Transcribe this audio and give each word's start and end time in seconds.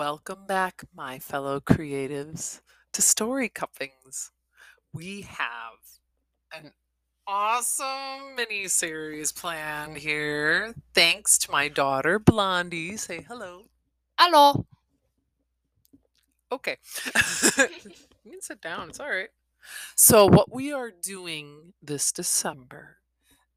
Welcome 0.00 0.46
back, 0.46 0.84
my 0.96 1.18
fellow 1.18 1.60
creatives, 1.60 2.62
to 2.94 3.02
Story 3.02 3.50
Cuppings. 3.50 4.30
We 4.94 5.20
have 5.28 5.76
an 6.54 6.72
awesome 7.26 8.34
mini 8.34 8.66
series 8.68 9.30
planned 9.30 9.98
here. 9.98 10.74
Thanks 10.94 11.36
to 11.40 11.50
my 11.50 11.68
daughter 11.68 12.18
Blondie. 12.18 12.96
Say 12.96 13.26
hello. 13.28 13.64
Hello. 14.18 14.64
Okay. 16.50 16.78
you 18.24 18.30
can 18.30 18.40
sit 18.40 18.62
down, 18.62 18.88
it's 18.88 19.00
all 19.00 19.10
right. 19.10 19.28
So, 19.96 20.24
what 20.24 20.50
we 20.50 20.72
are 20.72 20.90
doing 20.90 21.74
this 21.82 22.10
December 22.10 22.96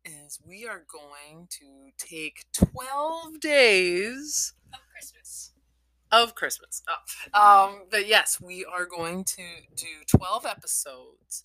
is 0.04 0.40
we 0.46 0.68
are 0.68 0.84
going 0.92 1.48
to 1.52 1.92
take 1.98 2.44
12 2.52 3.40
days 3.40 4.56
Of 4.74 4.82
Christmas. 4.92 5.53
Of 6.14 6.36
Christmas. 6.36 6.84
Oh, 7.34 7.68
Um, 7.68 7.86
but 7.90 8.08
yes, 8.08 8.40
we 8.40 8.64
are 8.66 8.86
going 8.86 9.24
to 9.26 9.44
do 9.76 9.88
12 10.08 10.46
episodes 10.46 11.44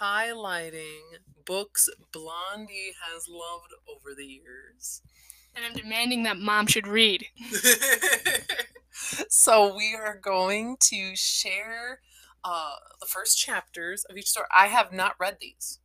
highlighting 0.00 1.18
books 1.44 1.88
Blondie 2.12 2.92
has 3.12 3.26
loved 3.28 3.74
over 3.88 4.14
the 4.16 4.24
years. 4.24 5.02
And 5.54 5.64
I'm 5.64 5.74
demanding 5.74 6.22
that 6.22 6.38
mom 6.38 6.66
should 6.66 6.86
read. 6.86 7.26
so 9.28 9.74
we 9.74 9.94
are 9.94 10.18
going 10.22 10.76
to 10.82 11.16
share 11.16 12.00
uh, 12.44 12.74
the 13.00 13.06
first 13.06 13.38
chapters 13.38 14.04
of 14.08 14.16
each 14.16 14.28
story. 14.28 14.46
I 14.56 14.66
have 14.68 14.92
not 14.92 15.14
read 15.18 15.38
these, 15.40 15.80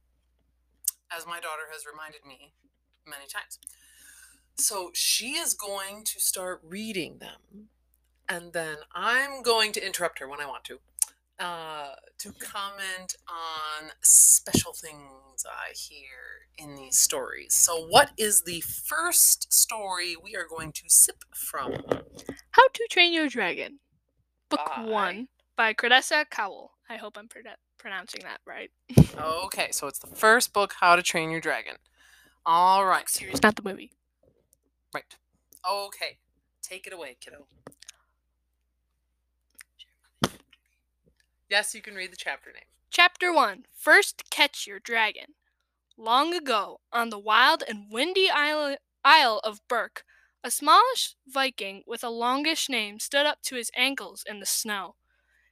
as 1.15 1.25
my 1.25 1.39
daughter 1.39 1.63
has 1.71 1.85
reminded 1.85 2.25
me 2.25 2.53
many 3.07 3.25
times. 3.27 3.59
So 4.57 4.91
she 4.93 5.31
is 5.31 5.53
going 5.53 6.03
to 6.05 6.19
start 6.19 6.61
reading 6.63 7.17
them, 7.19 7.69
and 8.31 8.53
then 8.53 8.77
I'm 8.95 9.41
going 9.43 9.73
to 9.73 9.85
interrupt 9.85 10.19
her 10.19 10.27
when 10.27 10.39
I 10.39 10.45
want 10.45 10.63
to. 10.65 10.79
Uh, 11.39 11.95
to 12.19 12.31
comment 12.33 13.15
on 13.27 13.89
special 14.03 14.73
things 14.73 15.43
I 15.43 15.73
hear 15.75 16.45
in 16.55 16.75
these 16.75 16.99
stories. 16.99 17.55
So, 17.55 17.83
what 17.87 18.11
is 18.15 18.43
the 18.43 18.61
first 18.61 19.51
story 19.51 20.15
we 20.15 20.35
are 20.35 20.45
going 20.47 20.71
to 20.73 20.83
sip 20.87 21.23
from? 21.33 21.73
How 22.51 22.67
to 22.73 22.87
Train 22.91 23.11
Your 23.13 23.27
Dragon. 23.27 23.79
Book 24.49 24.59
By- 24.75 24.83
1 24.83 25.27
by 25.57 25.73
Credessa 25.73 26.29
Cowell. 26.29 26.73
I 26.87 26.97
hope 26.97 27.17
I'm 27.17 27.27
pro- 27.27 27.41
pronouncing 27.79 28.21
that 28.23 28.39
right. 28.45 28.69
Okay, 29.19 29.69
so 29.71 29.87
it's 29.87 29.99
the 29.99 30.07
first 30.15 30.53
book, 30.53 30.75
How 30.79 30.95
to 30.95 31.01
Train 31.01 31.31
Your 31.31 31.41
Dragon. 31.41 31.75
All 32.45 32.85
right, 32.85 33.09
Series, 33.09 33.41
not 33.41 33.55
the 33.55 33.63
movie. 33.63 33.91
right. 34.93 35.15
Okay, 35.69 36.17
take 36.61 36.85
it 36.85 36.93
away, 36.93 37.17
kiddo. 37.19 37.47
Yes, 41.51 41.75
you 41.75 41.81
can 41.81 41.95
read 41.95 42.13
the 42.13 42.17
chapter 42.17 42.49
name. 42.53 42.63
Chapter 42.91 43.33
1 43.33 43.65
First 43.73 44.29
Catch 44.29 44.65
Your 44.65 44.79
Dragon. 44.79 45.33
Long 45.97 46.33
ago, 46.33 46.79
on 46.93 47.09
the 47.09 47.19
wild 47.19 47.61
and 47.67 47.91
windy 47.91 48.29
isle, 48.29 48.77
isle 49.03 49.41
of 49.43 49.59
Berk, 49.67 50.05
a 50.45 50.49
smallish 50.49 51.17
Viking 51.27 51.83
with 51.85 52.05
a 52.05 52.09
longish 52.09 52.69
name 52.69 52.99
stood 52.99 53.25
up 53.25 53.41
to 53.41 53.55
his 53.55 53.69
ankles 53.75 54.23
in 54.25 54.39
the 54.39 54.45
snow. 54.45 54.95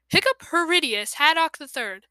Hiccup 0.07 0.41
Heridius 0.49 1.15
Haddock 1.15 1.57
III, 1.59 2.03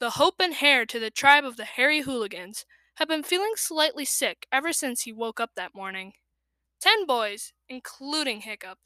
the 0.00 0.10
hope 0.10 0.40
and 0.40 0.56
heir 0.60 0.84
to 0.84 0.98
the 0.98 1.12
tribe 1.12 1.44
of 1.44 1.56
the 1.56 1.64
Hairy 1.64 2.00
Hooligans, 2.00 2.66
had 2.96 3.06
been 3.06 3.22
feeling 3.22 3.52
slightly 3.54 4.04
sick 4.04 4.48
ever 4.50 4.72
since 4.72 5.02
he 5.02 5.12
woke 5.12 5.38
up 5.38 5.50
that 5.54 5.76
morning. 5.76 6.14
Ten 6.80 7.06
boys, 7.06 7.52
including 7.68 8.40
Hiccup, 8.40 8.78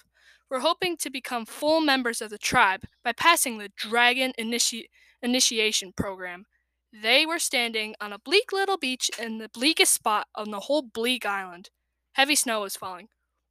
were 0.50 0.61
hoping 0.61 0.97
to 0.98 1.11
become 1.11 1.47
full 1.47 1.80
members 1.80 2.20
of 2.20 2.30
the 2.30 2.39
tribe 2.39 2.84
by 3.05 3.12
passing 3.12 3.58
the 3.58 3.70
Dragon 3.77 4.33
Initi- 4.39 4.88
Initiation 5.22 5.92
Program. 5.92 6.47
They 6.92 7.27
were 7.27 7.38
standing 7.38 7.94
on 8.00 8.12
a 8.12 8.19
bleak 8.19 8.53
little 8.53 8.78
beach 8.78 9.10
in 9.19 9.38
the 9.38 9.48
bleakest 9.48 9.93
spot 9.93 10.28
on 10.34 10.50
the 10.50 10.60
whole 10.60 10.82
bleak 10.82 11.26
island. 11.26 11.71
Heavy 12.12 12.34
snow 12.34 12.60
was 12.60 12.76
falling. 12.76 13.09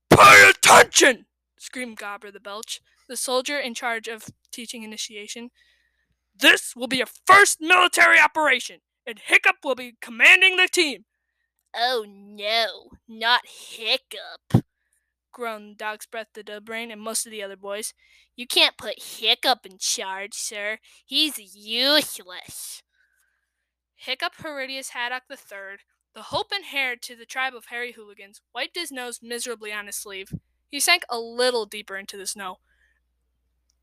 Pay 0.10 0.50
attention! 0.50 1.26
screamed 1.58 1.98
Gobber 1.98 2.32
the 2.32 2.40
Belch, 2.40 2.82
the 3.08 3.18
soldier 3.18 3.58
in 3.58 3.74
charge 3.74 4.08
of 4.08 4.30
teaching 4.52 4.84
initiation. 4.84 5.52
This 6.38 6.76
will 6.76 6.88
be 6.88 7.02
a 7.02 7.06
first 7.06 7.62
military 7.62 8.20
operation, 8.20 8.80
and 9.06 9.20
Hiccup 9.20 9.58
will 9.64 9.76
be 9.76 9.96
commanding 10.02 10.58
the 10.58 10.68
team. 10.68 11.06
Oh 11.76 12.06
no, 12.08 12.90
not 13.08 13.42
Hiccup, 13.46 14.66
groaned 15.36 15.78
Dog's 15.78 16.06
Breath 16.06 16.30
the 16.34 16.44
Dubbrain 16.44 16.92
and 16.92 17.02
most 17.02 17.26
of 17.26 17.32
the 17.32 17.44
other 17.44 17.58
boys. 17.58 17.94
You 18.38 18.48
can't 18.48 18.78
put 18.78 19.04
Hiccup 19.20 19.66
in 19.66 19.78
charge, 19.78 20.34
sir. 20.34 20.80
He's 21.06 21.38
useless. 21.38 22.82
Hiccup 23.96 24.36
Heridius 24.38 24.90
Haddock 24.90 25.24
III, 25.30 25.80
the 26.14 26.24
hope 26.24 26.52
and 26.54 26.64
heir 26.74 26.96
to 26.96 27.16
the 27.18 27.26
tribe 27.26 27.54
of 27.54 27.66
hairy 27.66 27.92
hooligans, 27.92 28.40
wiped 28.54 28.78
his 28.78 28.92
nose 28.92 29.20
miserably 29.22 29.74
on 29.74 29.88
his 29.88 29.98
sleeve. 29.98 30.34
He 30.70 30.80
sank 30.80 31.04
a 31.10 31.20
little 31.20 31.66
deeper 31.66 31.98
into 31.98 32.18
the 32.18 32.26
snow. 32.26 32.60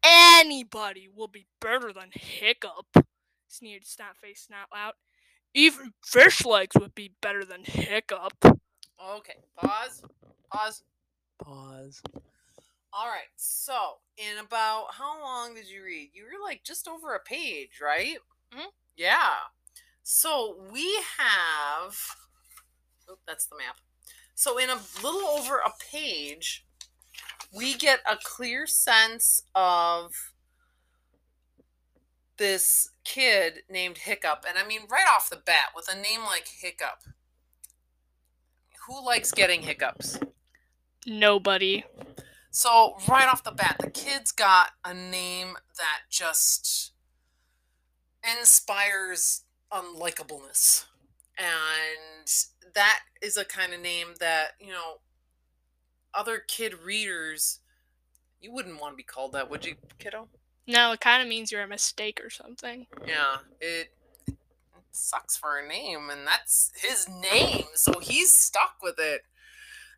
Anybody 0.03 1.07
will 1.15 1.29
be 1.29 1.47
better 1.61 1.93
than 1.93 2.11
Hiccup, 2.13 3.05
sneered 3.47 3.85
Snotface 3.85 4.49
Snotlout. 4.49 4.93
Even 5.55 5.93
Fishlegs 6.03 6.81
would 6.81 6.95
be 6.95 7.13
better 7.21 7.45
than 7.45 7.65
Hiccup. 7.65 8.33
Okay, 8.43 9.37
pause, 9.57 10.03
pause, 10.51 10.83
pause. 11.45 12.03
All 12.93 13.07
right, 13.07 13.31
so 13.37 13.99
in 14.19 14.39
about 14.39 14.89
how 14.93 15.21
long 15.21 15.55
did 15.55 15.69
you 15.69 15.83
read? 15.83 16.11
You 16.13 16.25
were 16.25 16.45
like 16.45 16.63
just 16.63 16.87
over 16.87 17.15
a 17.15 17.21
page, 17.21 17.81
right? 17.83 18.19
Mhm. 18.53 18.67
Yeah. 18.97 19.37
So 20.03 20.57
we 20.71 21.03
have. 21.19 21.97
Oh, 23.09 23.19
that's 23.27 23.47
the 23.47 23.57
map. 23.57 23.79
So 24.35 24.59
in 24.59 24.71
a 24.71 24.81
little 25.03 25.27
over 25.27 25.59
a 25.59 25.73
page, 25.91 26.67
we 27.53 27.75
get 27.75 28.01
a 28.11 28.17
clear 28.17 28.67
sense 28.67 29.45
of 29.55 30.33
this 32.37 32.91
kid 33.05 33.63
named 33.71 33.99
Hiccup. 33.99 34.45
And 34.49 34.59
I 34.59 34.67
mean, 34.67 34.83
right 34.91 35.07
off 35.09 35.31
the 35.31 35.37
bat, 35.37 35.71
with 35.77 35.89
a 35.89 35.97
name 35.97 36.23
like 36.25 36.49
Hiccup, 36.49 37.03
who 38.87 39.05
likes 39.05 39.33
getting 39.33 39.63
hiccups? 39.63 40.19
Nobody. 41.07 41.85
So 42.51 42.97
right 43.09 43.29
off 43.29 43.45
the 43.45 43.51
bat, 43.51 43.77
the 43.81 43.91
kid's 43.91 44.33
got 44.33 44.71
a 44.85 44.93
name 44.93 45.57
that 45.77 46.03
just 46.11 46.93
inspires 48.39 49.43
unlikableness. 49.73 50.85
And 51.39 52.29
that 52.75 53.01
is 53.21 53.37
a 53.37 53.45
kind 53.45 53.73
of 53.73 53.81
name 53.81 54.09
that, 54.21 54.53
you 54.61 54.71
know, 54.71 55.01
other 56.15 56.43
kid 56.47 56.75
readers 56.85 57.61
you 58.43 58.53
wouldn't 58.53 58.81
want 58.81 58.93
to 58.93 58.97
be 58.97 59.03
called 59.03 59.33
that, 59.33 59.49
would 59.49 59.65
you, 59.65 59.77
kiddo? 59.99 60.29
No, 60.67 60.93
it 60.93 61.01
kind 61.01 61.23
of 61.23 61.29
means 61.29 61.51
you're 61.51 61.63
a 61.63 61.69
mistake 61.69 62.21
or 62.23 62.29
something. 62.29 62.87
Yeah, 63.07 63.37
it, 63.61 63.93
it 64.27 64.37
sucks 64.91 65.37
for 65.37 65.59
a 65.59 65.67
name, 65.67 66.11
and 66.11 66.27
that's 66.27 66.73
his 66.77 67.09
name, 67.09 67.65
so 67.75 68.01
he's 68.01 68.35
stuck 68.35 68.77
with 68.83 68.97
it. 68.99 69.23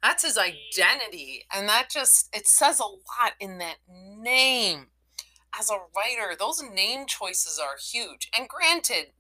That's 0.05 0.23
his 0.23 0.37
identity, 0.37 1.47
and 1.51 1.67
that 1.67 1.89
just 1.91 2.29
it 2.37 2.47
says 2.47 2.79
a 2.79 2.83
lot 2.83 3.33
in 3.41 3.57
that 3.57 3.77
name. 3.89 4.89
As 5.59 5.71
a 5.71 5.79
writer, 5.97 6.37
those 6.39 6.63
name 6.63 7.07
choices 7.07 7.59
are 7.59 7.79
huge. 7.83 8.29
And 8.39 8.47
granted, 8.47 9.13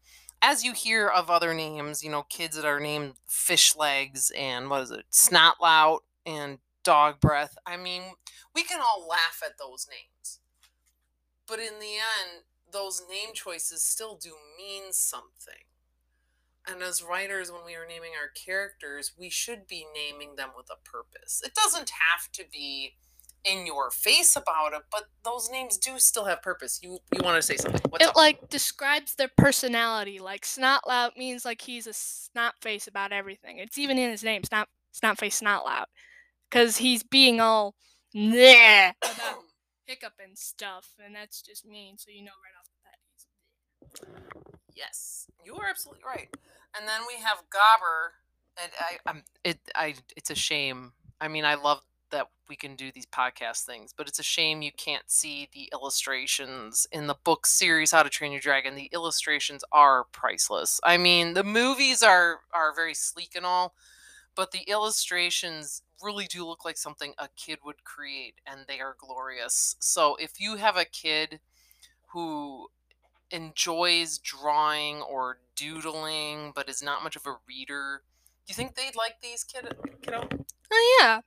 as 0.42 0.62
you 0.62 0.74
hear 0.74 1.08
of 1.08 1.30
other 1.30 1.54
names, 1.54 2.04
you 2.04 2.10
know, 2.10 2.24
kids 2.28 2.54
that 2.56 2.66
are 2.66 2.80
named 2.80 3.14
Fishlegs 3.26 4.30
and 4.38 4.68
what 4.68 4.82
is 4.82 4.90
it, 4.90 5.06
snotlout 5.10 6.00
and 6.26 6.58
dog 6.82 7.18
breath. 7.18 7.56
I 7.64 7.78
mean, 7.78 8.02
we 8.54 8.62
can 8.62 8.80
all 8.80 9.08
laugh 9.08 9.42
at 9.42 9.56
those 9.58 9.86
names. 9.88 10.40
But 11.48 11.60
in 11.60 11.80
the 11.80 11.94
end, 11.94 12.42
those 12.70 13.00
name 13.08 13.32
choices 13.32 13.82
still 13.82 14.16
do 14.16 14.32
mean 14.58 14.92
something. 14.92 15.64
And 16.66 16.82
as 16.82 17.02
writers, 17.02 17.52
when 17.52 17.64
we 17.64 17.74
are 17.74 17.86
naming 17.86 18.12
our 18.20 18.30
characters, 18.34 19.12
we 19.18 19.28
should 19.28 19.66
be 19.66 19.86
naming 19.94 20.36
them 20.36 20.50
with 20.56 20.66
a 20.70 20.88
purpose. 20.88 21.42
It 21.44 21.54
doesn't 21.54 21.90
have 21.90 22.32
to 22.32 22.44
be 22.50 22.94
in 23.44 23.66
your 23.66 23.90
face 23.90 24.36
about 24.36 24.72
it, 24.72 24.82
but 24.90 25.04
those 25.24 25.50
names 25.50 25.76
do 25.76 25.98
still 25.98 26.24
have 26.24 26.42
purpose. 26.42 26.80
You 26.82 26.98
you 27.12 27.20
want 27.22 27.36
to 27.36 27.42
say 27.42 27.56
something? 27.56 27.82
What's 27.90 28.04
it 28.04 28.10
up? 28.10 28.16
like 28.16 28.48
describes 28.48 29.14
their 29.14 29.30
personality. 29.36 30.18
Like 30.18 30.42
snotlout 30.42 31.16
means 31.16 31.44
like 31.44 31.60
he's 31.60 31.86
a 31.86 31.92
snot 31.92 32.54
face 32.62 32.86
about 32.86 33.12
everything. 33.12 33.58
It's 33.58 33.78
even 33.78 33.98
in 33.98 34.10
his 34.10 34.24
name, 34.24 34.42
snot 34.44 34.68
snot 34.92 35.18
face 35.18 35.40
snotlout, 35.40 35.86
because 36.50 36.78
he's 36.78 37.02
being 37.02 37.40
all 37.40 37.74
nah 38.14 38.92
about 39.02 39.42
hiccup 39.84 40.14
and 40.22 40.38
stuff, 40.38 40.94
and 41.04 41.14
that's 41.14 41.42
just 41.42 41.66
mean. 41.66 41.98
So 41.98 42.10
you 42.10 42.24
know 42.24 42.32
right 42.32 42.56
off 42.58 42.68
the 42.72 42.78
bat 42.82 44.28
he's 44.32 44.43
Yes, 44.74 45.26
you 45.44 45.54
are 45.56 45.68
absolutely 45.68 46.02
right. 46.04 46.28
And 46.78 46.88
then 46.88 47.02
we 47.06 47.22
have 47.22 47.38
Gobber, 47.50 48.10
and 48.62 48.72
I, 48.80 48.98
I'm 49.08 49.22
it. 49.44 49.58
I 49.74 49.94
it's 50.16 50.30
a 50.30 50.34
shame. 50.34 50.92
I 51.20 51.28
mean, 51.28 51.44
I 51.44 51.54
love 51.54 51.80
that 52.10 52.28
we 52.48 52.56
can 52.56 52.76
do 52.76 52.90
these 52.92 53.06
podcast 53.06 53.62
things, 53.64 53.94
but 53.96 54.08
it's 54.08 54.18
a 54.18 54.24
shame 54.24 54.62
you 54.62 54.72
can't 54.76 55.08
see 55.10 55.48
the 55.52 55.68
illustrations 55.72 56.86
in 56.92 57.06
the 57.06 57.16
book 57.24 57.46
series 57.46 57.92
How 57.92 58.02
to 58.02 58.10
Train 58.10 58.32
Your 58.32 58.40
Dragon. 58.40 58.74
The 58.74 58.90
illustrations 58.92 59.64
are 59.72 60.04
priceless. 60.12 60.80
I 60.82 60.96
mean, 60.96 61.34
the 61.34 61.44
movies 61.44 62.02
are 62.02 62.40
are 62.52 62.74
very 62.74 62.94
sleek 62.94 63.34
and 63.36 63.46
all, 63.46 63.74
but 64.34 64.50
the 64.52 64.62
illustrations 64.68 65.82
really 66.02 66.26
do 66.26 66.44
look 66.46 66.64
like 66.64 66.76
something 66.76 67.14
a 67.18 67.28
kid 67.36 67.60
would 67.64 67.84
create 67.84 68.34
and 68.46 68.60
they 68.68 68.80
are 68.80 68.96
glorious. 68.98 69.76
So 69.78 70.16
if 70.16 70.40
you 70.40 70.56
have 70.56 70.76
a 70.76 70.84
kid 70.84 71.40
who 72.12 72.68
enjoys 73.30 74.18
drawing 74.18 75.02
or 75.02 75.38
doodling 75.56 76.52
but 76.54 76.68
is 76.68 76.82
not 76.82 77.02
much 77.02 77.16
of 77.16 77.26
a 77.26 77.36
reader, 77.48 78.02
do 78.46 78.50
you 78.50 78.54
think 78.54 78.74
they'd 78.74 78.96
like 78.96 79.20
these 79.22 79.44
kid 79.44 79.74
kiddo? 80.02 80.28
Oh 80.72 80.98
yeah. 81.00 81.20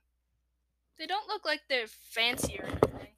They 0.98 1.06
don't 1.06 1.28
look 1.28 1.44
like 1.44 1.62
they're 1.68 1.86
fancy 1.86 2.58
or 2.58 2.66
anything. 2.66 3.14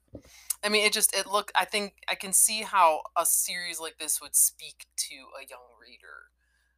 I 0.63 0.69
mean, 0.69 0.85
it 0.85 0.93
just 0.93 1.15
it 1.15 1.25
look. 1.27 1.51
I 1.55 1.65
think 1.65 1.93
I 2.07 2.15
can 2.15 2.33
see 2.33 2.61
how 2.61 3.01
a 3.17 3.25
series 3.25 3.79
like 3.79 3.97
this 3.99 4.21
would 4.21 4.35
speak 4.35 4.85
to 4.97 5.15
a 5.15 5.47
young 5.49 5.65
reader. 5.81 6.29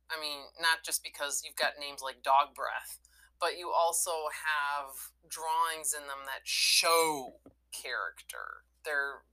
I 0.09 0.19
mean, 0.19 0.39
not 0.61 0.83
just 0.83 1.03
because 1.03 1.43
you've 1.45 1.55
got 1.55 1.73
names 1.79 2.01
like 2.01 2.23
Dog 2.23 2.55
Breath, 2.55 2.99
but 3.39 3.57
you 3.57 3.71
also 3.71 4.11
have 4.31 5.11
drawings 5.27 5.93
in 5.93 6.07
them 6.07 6.23
that 6.25 6.41
show 6.43 7.35
character. 7.73 8.63
They're 8.85 9.23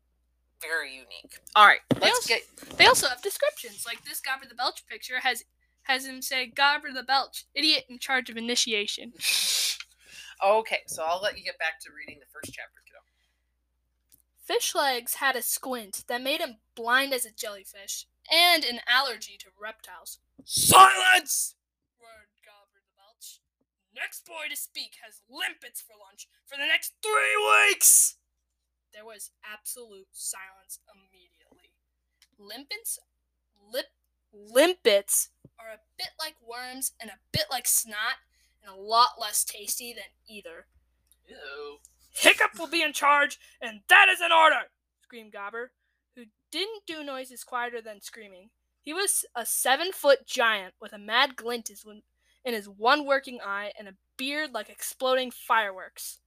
very 0.63 0.93
unique. 0.93 1.39
All 1.57 1.67
right, 1.67 1.81
They 1.95 2.01
let's 2.01 2.17
also, 2.19 2.29
get. 2.35 2.79
they 2.79 2.87
also 2.87 3.09
have 3.09 3.23
descriptions. 3.23 3.85
Like 3.87 4.05
this 4.05 4.21
Gobber 4.21 4.49
the 4.49 4.55
Belch 4.55 4.87
picture 4.87 5.21
has 5.21 5.45
has 5.85 6.05
him 6.07 6.23
say 6.23 6.51
Gobber 6.55 6.93
the 6.95 7.03
Belch, 7.03 7.45
idiot 7.55 7.85
in 7.89 7.99
charge 7.99 8.31
of 8.31 8.37
initiation. 8.37 9.13
Okay, 10.43 10.79
so 10.87 11.05
I'll 11.05 11.21
let 11.21 11.37
you 11.37 11.45
get 11.45 11.59
back 11.59 11.81
to 11.83 11.91
reading 11.95 12.19
the 12.19 12.25
first 12.33 12.55
chapter, 12.55 12.81
kiddo. 12.87 13.05
Fishlegs 14.49 15.17
had 15.17 15.37
a 15.37 15.43
squint 15.43 16.05
that 16.09 16.23
made 16.23 16.41
him 16.41 16.57
blind 16.75 17.13
as 17.13 17.27
a 17.27 17.31
jellyfish 17.31 18.07
and 18.33 18.65
an 18.65 18.81
allergy 18.89 19.37
to 19.39 19.49
reptiles. 19.61 20.19
Silence! 20.47 21.57
roared 22.01 22.33
Gobber 22.41 22.81
the 22.81 22.97
Belch. 22.97 23.41
Next 23.95 24.25
boy 24.25 24.49
to 24.49 24.57
speak 24.57 24.97
has 25.05 25.21
limpets 25.29 25.83
for 25.83 25.93
lunch 26.01 26.27
for 26.47 26.57
the 26.57 26.65
next 26.67 26.95
three 27.03 27.69
weeks. 27.69 28.17
There 28.93 29.05
was 29.05 29.31
absolute 29.45 30.09
silence 30.13 30.81
immediately. 30.93 31.73
Limpets, 32.39 32.99
lip, 33.73 33.87
limpets 34.33 35.31
are 35.59 35.73
a 35.75 35.81
bit 35.97 36.11
like 36.19 36.35
worms 36.41 36.93
and 37.01 37.11
a 37.11 37.21
bit 37.33 37.45
like 37.51 37.67
snot, 37.67 38.19
and 38.63 38.73
a 38.73 38.81
lot 38.81 39.21
less 39.21 39.45
tasty 39.45 39.93
than 39.93 40.13
either. 40.29 40.67
Ew. 41.29 41.79
Hiccup 42.13 42.59
will 42.59 42.67
be 42.67 42.83
in 42.83 42.93
charge, 42.93 43.39
and 43.61 43.81
that 43.89 44.09
is 44.09 44.21
an 44.21 44.33
order! 44.33 44.71
screamed 45.03 45.33
Gobber, 45.33 45.69
who 46.15 46.25
didn't 46.51 46.87
do 46.87 47.05
noises 47.05 47.45
quieter 47.45 47.81
than 47.81 48.01
screaming. 48.01 48.51
He 48.81 48.93
was 48.93 49.25
a 49.35 49.47
seven 49.47 49.93
foot 49.93 50.27
giant 50.27 50.75
with 50.81 50.93
a 50.93 50.99
mad 50.99 51.37
glint 51.37 51.71
in 52.45 52.55
his 52.55 52.69
one 52.69 53.07
working 53.07 53.41
eye 53.45 53.73
and 53.79 53.89
a 53.89 53.95
beard 54.17 54.53
like 54.53 54.69
exploding 54.69 55.31
fireworks. 55.31 56.21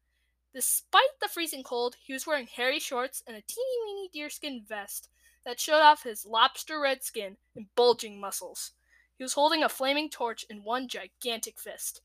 Despite 0.53 1.19
the 1.19 1.27
freezing 1.27 1.63
cold, 1.63 1.95
he 2.00 2.13
was 2.13 2.27
wearing 2.27 2.47
hairy 2.47 2.79
shorts 2.79 3.23
and 3.25 3.35
a 3.35 3.41
teeny 3.41 3.77
weeny 3.85 4.09
deerskin 4.13 4.63
vest 4.67 5.09
that 5.45 5.59
showed 5.59 5.81
off 5.81 6.03
his 6.03 6.25
lobster 6.25 6.79
red 6.79 7.03
skin 7.03 7.38
and 7.55 7.67
bulging 7.75 8.19
muscles. 8.19 8.71
He 9.17 9.23
was 9.23 9.33
holding 9.33 9.63
a 9.63 9.69
flaming 9.69 10.09
torch 10.09 10.45
in 10.50 10.63
one 10.63 10.88
gigantic 10.88 11.59
fist. 11.59 12.01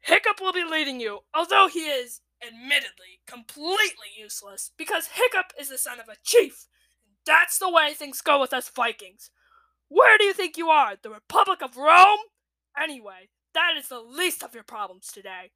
Hiccup 0.00 0.40
will 0.40 0.52
be 0.52 0.64
leading 0.64 1.00
you, 1.00 1.20
although 1.34 1.68
he 1.68 1.86
is, 1.86 2.20
admittedly, 2.46 3.20
completely 3.26 4.08
useless, 4.16 4.70
because 4.76 5.08
Hiccup 5.14 5.52
is 5.58 5.70
the 5.70 5.78
son 5.78 5.98
of 6.00 6.08
a 6.08 6.16
chief. 6.22 6.66
That's 7.26 7.58
the 7.58 7.70
way 7.70 7.94
things 7.94 8.20
go 8.20 8.40
with 8.40 8.52
us 8.52 8.68
Vikings. 8.68 9.30
Where 9.88 10.18
do 10.18 10.24
you 10.24 10.32
think 10.32 10.56
you 10.56 10.68
are? 10.68 10.94
The 11.00 11.10
Republic 11.10 11.62
of 11.62 11.76
Rome? 11.76 12.18
Anyway, 12.80 13.28
that 13.54 13.74
is 13.78 13.88
the 13.88 14.00
least 14.00 14.42
of 14.42 14.54
your 14.54 14.62
problems 14.62 15.08
today. 15.08 15.50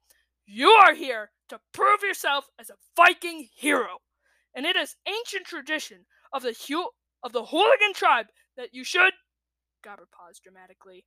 You 0.45 0.69
are 0.69 0.93
here 0.93 1.31
to 1.49 1.59
prove 1.73 2.01
yourself 2.01 2.49
as 2.59 2.69
a 2.69 2.75
Viking 2.95 3.47
hero, 3.55 3.99
and 4.55 4.65
it 4.65 4.75
is 4.75 4.95
ancient 5.07 5.45
tradition 5.45 6.05
of 6.33 6.41
the 6.43 6.55
hu- 6.67 6.89
of 7.23 7.31
the 7.31 7.45
hooligan 7.45 7.93
tribe 7.93 8.27
that 8.57 8.73
you 8.73 8.83
should. 8.83 9.13
Gobber 9.85 10.09
paused 10.11 10.43
dramatically. 10.43 11.05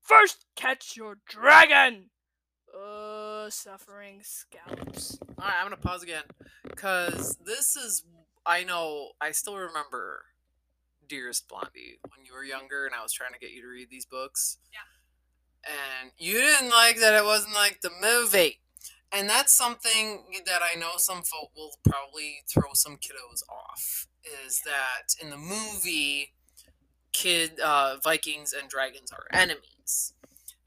First, 0.00 0.46
catch 0.54 0.96
your 0.96 1.18
dragon. 1.26 2.10
Uh, 2.72 3.50
suffering 3.50 4.20
scalps. 4.22 5.18
All 5.38 5.44
right, 5.44 5.54
I'm 5.58 5.66
gonna 5.66 5.76
pause 5.76 6.02
again 6.02 6.24
because 6.62 7.36
this 7.44 7.76
is. 7.76 8.04
I 8.44 8.62
know. 8.62 9.10
I 9.20 9.32
still 9.32 9.56
remember, 9.56 10.24
dearest 11.08 11.48
Blondie, 11.48 11.98
when 12.08 12.24
you 12.24 12.32
were 12.32 12.44
younger, 12.44 12.86
and 12.86 12.94
I 12.94 13.02
was 13.02 13.12
trying 13.12 13.32
to 13.32 13.38
get 13.38 13.50
you 13.50 13.62
to 13.62 13.68
read 13.68 13.88
these 13.90 14.06
books. 14.06 14.58
Yeah. 14.72 15.72
And 15.72 16.12
you 16.18 16.34
didn't 16.34 16.70
like 16.70 17.00
that 17.00 17.14
it 17.14 17.24
wasn't 17.24 17.54
like 17.54 17.80
the 17.80 17.90
movie, 18.00 18.60
and 19.16 19.28
that's 19.28 19.52
something 19.52 20.24
that 20.46 20.60
I 20.62 20.78
know 20.78 20.92
some 20.96 21.22
folk 21.22 21.50
will 21.56 21.72
probably 21.88 22.38
throw 22.52 22.70
some 22.74 22.96
kiddos 22.96 23.42
off. 23.48 24.06
Is 24.46 24.60
that 24.64 25.14
in 25.22 25.30
the 25.30 25.36
movie, 25.36 26.32
kid 27.12 27.58
uh, 27.60 27.96
Vikings 28.02 28.52
and 28.52 28.68
dragons 28.68 29.10
are 29.12 29.24
enemies, 29.32 30.12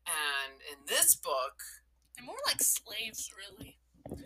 and 0.06 0.62
in 0.72 0.86
this 0.88 1.16
book. 1.16 1.56
They're 2.16 2.26
more 2.26 2.36
like 2.48 2.62
slaves, 2.62 3.30
really. 3.38 3.78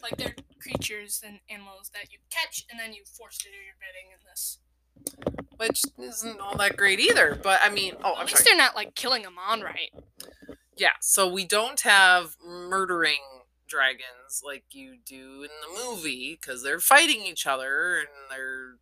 Like 0.01 0.17
they're 0.17 0.35
creatures 0.61 1.21
and 1.25 1.39
animals 1.49 1.91
that 1.93 2.11
you 2.11 2.19
catch 2.31 2.65
and 2.71 2.79
then 2.79 2.93
you 2.93 3.03
force 3.05 3.37
to 3.39 3.49
do 3.49 3.55
your 3.55 3.75
bidding 3.79 4.11
in 4.11 4.19
this. 4.27 4.59
which 5.57 5.83
isn't 5.99 6.39
all 6.39 6.57
that 6.57 6.77
great 6.77 6.99
either. 6.99 7.39
But 7.41 7.59
I 7.63 7.69
mean, 7.69 7.93
oh, 8.03 8.13
At 8.13 8.19
I'm 8.21 8.25
least 8.25 8.37
sorry. 8.39 8.45
they're 8.55 8.65
not 8.65 8.75
like 8.75 8.95
killing 8.95 9.23
them 9.23 9.35
on 9.37 9.61
right. 9.61 9.91
Yeah, 10.75 10.93
so 11.01 11.31
we 11.31 11.45
don't 11.45 11.79
have 11.81 12.35
murdering 12.43 13.19
dragons 13.73 14.41
like 14.45 14.63
you 14.71 14.97
do 15.05 15.43
in 15.43 15.49
the 15.61 15.83
movie 15.85 16.37
because 16.39 16.61
they're 16.63 16.79
fighting 16.79 17.21
each 17.23 17.47
other 17.47 17.97
and 17.97 18.07
they're 18.29 18.75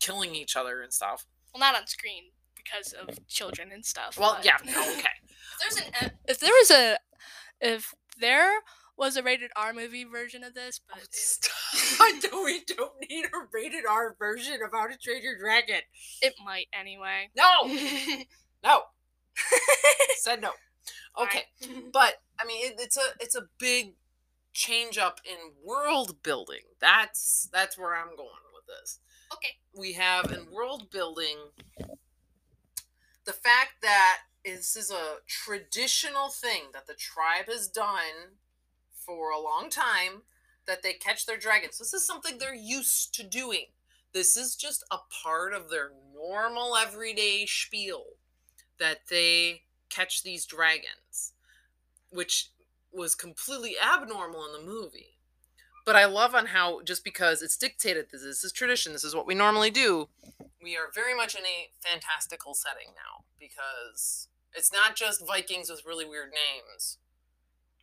killing 0.00 0.34
each 0.34 0.56
other 0.56 0.80
and 0.82 0.92
stuff. 0.92 1.24
Well, 1.52 1.60
not 1.60 1.74
on 1.80 1.86
screen 1.86 2.24
because 2.56 2.92
of 2.92 3.26
children 3.28 3.70
and 3.72 3.84
stuff. 3.84 4.18
Well, 4.18 4.34
but- 4.36 4.44
yeah, 4.44 4.56
okay. 4.62 5.08
If 5.60 5.60
there's 5.60 5.86
an 5.86 6.10
if 6.26 6.40
there 6.40 6.50
was 6.50 6.70
a 6.70 6.96
if 7.60 7.94
there 8.18 8.50
was 8.96 9.16
a 9.16 9.22
rated 9.22 9.50
R 9.56 9.72
movie 9.72 10.04
version 10.04 10.42
of 10.42 10.54
this, 10.54 10.80
but 10.88 10.98
oh, 10.98 11.04
it, 11.04 11.48
I 12.00 12.18
don't, 12.20 12.44
we 12.44 12.62
don't 12.74 12.92
need 13.08 13.26
a 13.26 13.38
rated 13.52 13.84
R 13.88 14.16
version 14.18 14.54
of 14.64 14.70
How 14.72 14.86
to 14.88 14.96
Train 14.98 15.22
Your 15.22 15.38
Dragon. 15.38 15.80
it 16.22 16.34
might 16.44 16.66
anyway. 16.78 17.30
No, 17.36 17.66
no. 18.64 18.82
Said 20.16 20.40
no. 20.42 20.50
Okay. 21.20 21.42
But 21.92 22.14
I 22.40 22.44
mean, 22.46 22.66
it, 22.66 22.74
it's 22.78 22.96
a 22.96 23.14
it's 23.20 23.36
a 23.36 23.48
big 23.58 23.94
change 24.52 24.98
up 24.98 25.20
in 25.24 25.52
world 25.64 26.22
building. 26.22 26.62
That's 26.80 27.48
that's 27.52 27.78
where 27.78 27.94
I'm 27.94 28.16
going 28.16 28.44
with 28.54 28.66
this. 28.66 28.98
okay. 29.32 29.56
We 29.76 29.94
have 29.94 30.32
in 30.32 30.52
world 30.52 30.90
building 30.90 31.36
the 33.24 33.32
fact 33.32 33.80
that 33.82 34.18
this 34.44 34.76
is 34.76 34.90
a 34.90 35.16
traditional 35.26 36.28
thing 36.28 36.64
that 36.72 36.86
the 36.86 36.94
tribe 36.94 37.46
has 37.48 37.68
done 37.68 38.36
for 38.92 39.30
a 39.30 39.40
long 39.40 39.70
time 39.70 40.22
that 40.66 40.82
they 40.82 40.92
catch 40.92 41.26
their 41.26 41.36
dragons. 41.36 41.78
This 41.78 41.94
is 41.94 42.06
something 42.06 42.38
they're 42.38 42.54
used 42.54 43.14
to 43.14 43.22
doing. 43.22 43.66
This 44.12 44.36
is 44.36 44.56
just 44.56 44.84
a 44.90 44.98
part 45.22 45.52
of 45.52 45.70
their 45.70 45.90
normal 46.14 46.76
everyday 46.76 47.46
spiel 47.46 48.04
that 48.78 49.00
they 49.10 49.62
catch 49.90 50.22
these 50.22 50.46
dragons, 50.46 51.32
which 52.10 52.50
was 52.92 53.14
completely 53.14 53.74
abnormal 53.78 54.44
in 54.46 54.52
the 54.52 54.70
movie. 54.70 55.18
But 55.84 55.96
I 55.96 56.06
love 56.06 56.34
on 56.34 56.46
how 56.46 56.80
just 56.82 57.04
because 57.04 57.42
it's 57.42 57.58
dictated 57.58 58.06
this, 58.10 58.22
this 58.22 58.44
is 58.44 58.52
tradition, 58.52 58.92
this 58.92 59.04
is 59.04 59.14
what 59.14 59.26
we 59.26 59.34
normally 59.34 59.70
do, 59.70 60.08
we 60.62 60.76
are 60.76 60.90
very 60.94 61.14
much 61.14 61.34
in 61.34 61.42
a 61.42 61.68
fantastical 61.86 62.54
setting 62.54 62.88
now 62.96 63.24
because 63.38 64.28
it's 64.54 64.72
not 64.72 64.96
just 64.96 65.26
Vikings 65.26 65.68
with 65.68 65.84
really 65.86 66.06
weird 66.06 66.30
names. 66.30 66.98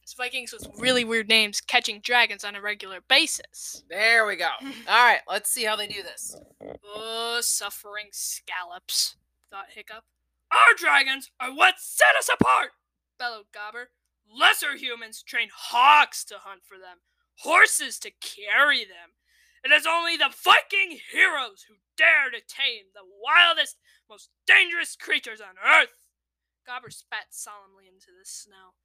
It's 0.01 0.13
Vikings 0.13 0.51
with 0.51 0.67
really 0.79 1.03
weird 1.03 1.29
names 1.29 1.61
catching 1.61 1.99
dragons 2.01 2.43
on 2.43 2.55
a 2.55 2.61
regular 2.61 2.99
basis. 3.07 3.83
There 3.87 4.25
we 4.25 4.35
go. 4.35 4.49
All 4.89 5.05
right, 5.05 5.21
let's 5.29 5.51
see 5.51 5.63
how 5.63 5.75
they 5.75 5.87
do 5.87 6.01
this. 6.01 6.35
Oh, 6.83 7.37
suffering 7.41 8.07
scallops, 8.11 9.15
thought 9.51 9.67
Hiccup. 9.75 10.03
Our 10.51 10.75
dragons 10.75 11.31
are 11.39 11.53
what 11.53 11.79
set 11.79 12.15
us 12.19 12.29
apart, 12.31 12.71
bellowed 13.17 13.51
Gobber. 13.55 13.87
Lesser 14.27 14.75
humans 14.75 15.23
train 15.23 15.49
hawks 15.51 16.23
to 16.25 16.39
hunt 16.39 16.61
for 16.65 16.77
them, 16.77 16.99
horses 17.39 17.99
to 17.99 18.11
carry 18.21 18.83
them. 18.83 19.15
It 19.63 19.71
is 19.71 19.85
only 19.85 20.17
the 20.17 20.33
Viking 20.33 20.99
heroes 21.11 21.65
who 21.67 21.75
dare 21.95 22.31
to 22.31 22.41
tame 22.41 22.91
the 22.93 23.05
wildest, 23.05 23.77
most 24.09 24.29
dangerous 24.47 24.95
creatures 24.95 25.39
on 25.39 25.55
earth. 25.61 26.03
Gobber 26.67 26.91
spat 26.91 27.31
solemnly 27.31 27.85
into 27.87 28.07
the 28.11 28.25
snow. 28.25 28.75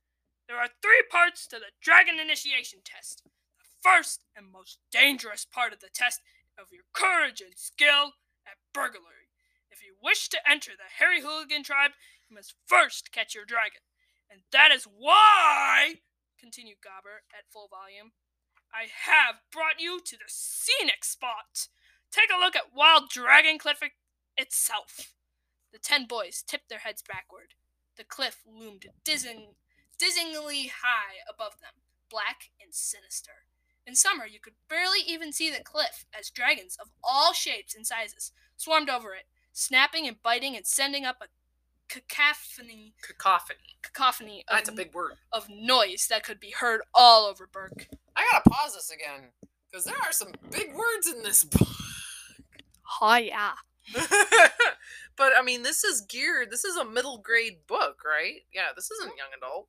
There 0.49 0.59
are 0.59 0.69
three 0.83 1.03
parts 1.11 1.47
to 1.49 1.57
the 1.57 1.75
dragon 1.83 2.21
initiation 2.21 2.81
test. 2.85 3.23
The 3.59 3.67
first 3.83 4.25
and 4.37 4.47
most 4.51 4.79
dangerous 4.93 5.45
part 5.45 5.73
of 5.73 5.81
the 5.81 5.91
test 5.93 6.21
of 6.59 6.67
your 6.71 6.85
courage 6.93 7.41
and 7.41 7.57
skill 7.57 8.15
at 8.47 8.63
burglary. 8.73 9.26
If 9.77 9.85
you 9.85 9.95
wish 10.03 10.31
to 10.31 10.39
enter 10.51 10.71
the 10.73 10.89
Hairy 10.99 11.21
Hooligan 11.21 11.63
tribe, 11.63 11.91
you 12.31 12.35
must 12.35 12.55
first 12.65 13.13
catch 13.13 13.35
your 13.35 13.45
dragon. 13.45 13.83
And 14.31 14.41
that 14.51 14.71
is 14.73 14.85
why, 14.85 15.97
continued 16.41 16.79
Gobber 16.81 17.29
at 17.37 17.53
full 17.53 17.69
volume, 17.69 18.13
I 18.73 18.89
have 19.05 19.43
brought 19.53 19.79
you 19.79 20.01
to 20.01 20.17
the 20.17 20.29
scenic 20.29 21.05
spot. 21.05 21.69
Take 22.11 22.31
a 22.35 22.41
look 22.41 22.57
at 22.57 22.73
Wild 22.75 23.11
Dragon 23.11 23.59
Cliff 23.59 23.83
itself. 24.39 25.13
The 25.75 25.79
ten 25.79 26.07
boys 26.07 26.43
tipped 26.47 26.71
their 26.71 26.79
heads 26.79 27.03
backward. 27.07 27.53
The 27.99 28.05
cliff 28.05 28.41
loomed 28.47 28.87
dizzying, 29.05 29.57
dizzyingly 30.01 30.71
high 30.71 31.21
above 31.29 31.61
them, 31.61 31.85
black 32.11 32.49
and 32.63 32.73
sinister. 32.73 33.45
In 33.87 33.95
summer, 33.95 34.25
you 34.25 34.41
could 34.41 34.55
barely 34.71 35.01
even 35.07 35.35
see 35.35 35.51
the 35.51 35.63
cliff 35.63 36.07
as 36.19 36.31
dragons 36.31 36.79
of 36.81 36.89
all 37.05 37.35
shapes 37.35 37.75
and 37.75 37.87
sizes 37.87 38.33
swarmed 38.57 38.89
over 38.89 39.13
it, 39.15 39.27
snapping 39.57 40.07
and 40.07 40.23
biting 40.23 40.55
and 40.55 40.67
sending 40.67 41.07
up 41.07 41.17
a 41.23 41.27
cacophony 41.89 42.93
Cacophony. 43.01 43.59
cacophony 43.83 44.45
of, 44.49 44.57
That's 44.57 44.69
a 44.69 44.73
big 44.73 44.93
word. 44.93 45.15
of 45.33 45.49
noise 45.49 46.07
that 46.11 46.25
could 46.25 46.39
be 46.39 46.51
heard 46.51 46.83
all 46.93 47.25
over 47.27 47.49
Berk. 47.51 47.87
I 48.15 48.27
gotta 48.31 48.49
pause 48.51 48.75
this 48.75 48.91
again 48.91 49.31
because 49.71 49.85
there 49.87 49.97
are 49.97 50.13
some 50.13 50.33
big 50.51 50.75
words 50.75 51.07
in 51.09 51.23
this 51.23 51.45
book. 51.45 51.67
Oh 53.01 53.17
yeah. 53.17 53.53
but 53.95 55.33
I 55.39 55.43
mean, 55.43 55.63
this 55.63 55.85
is 55.85 56.03
geared. 56.03 56.51
This 56.51 56.65
is 56.65 56.77
a 56.77 56.85
middle 56.85 57.19
grade 57.19 57.59
book, 57.67 58.03
right? 58.05 58.41
Yeah, 58.53 58.69
this 58.75 58.91
isn't 58.91 59.17
young 59.17 59.29
adult. 59.37 59.69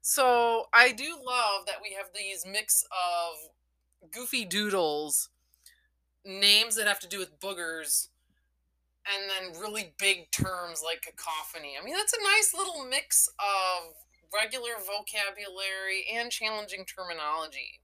So 0.00 0.66
I 0.72 0.92
do 0.92 1.16
love 1.24 1.66
that 1.66 1.78
we 1.82 1.94
have 1.96 2.10
these 2.14 2.44
mix 2.46 2.84
of 2.92 4.10
goofy 4.12 4.44
doodles, 4.44 5.30
names 6.24 6.76
that 6.76 6.86
have 6.86 7.00
to 7.00 7.08
do 7.08 7.18
with 7.18 7.40
boogers, 7.40 8.08
and 9.06 9.30
then 9.30 9.60
really 9.60 9.94
big 9.98 10.30
terms 10.30 10.82
like 10.84 11.02
cacophony. 11.02 11.74
I 11.80 11.84
mean, 11.84 11.94
that's 11.94 12.12
a 12.14 12.22
nice 12.22 12.54
little 12.56 12.84
mix 12.84 13.28
of 13.38 13.94
regular 14.32 14.72
vocabulary 14.78 16.06
and 16.12 16.30
challenging 16.30 16.84
terminology. 16.84 17.80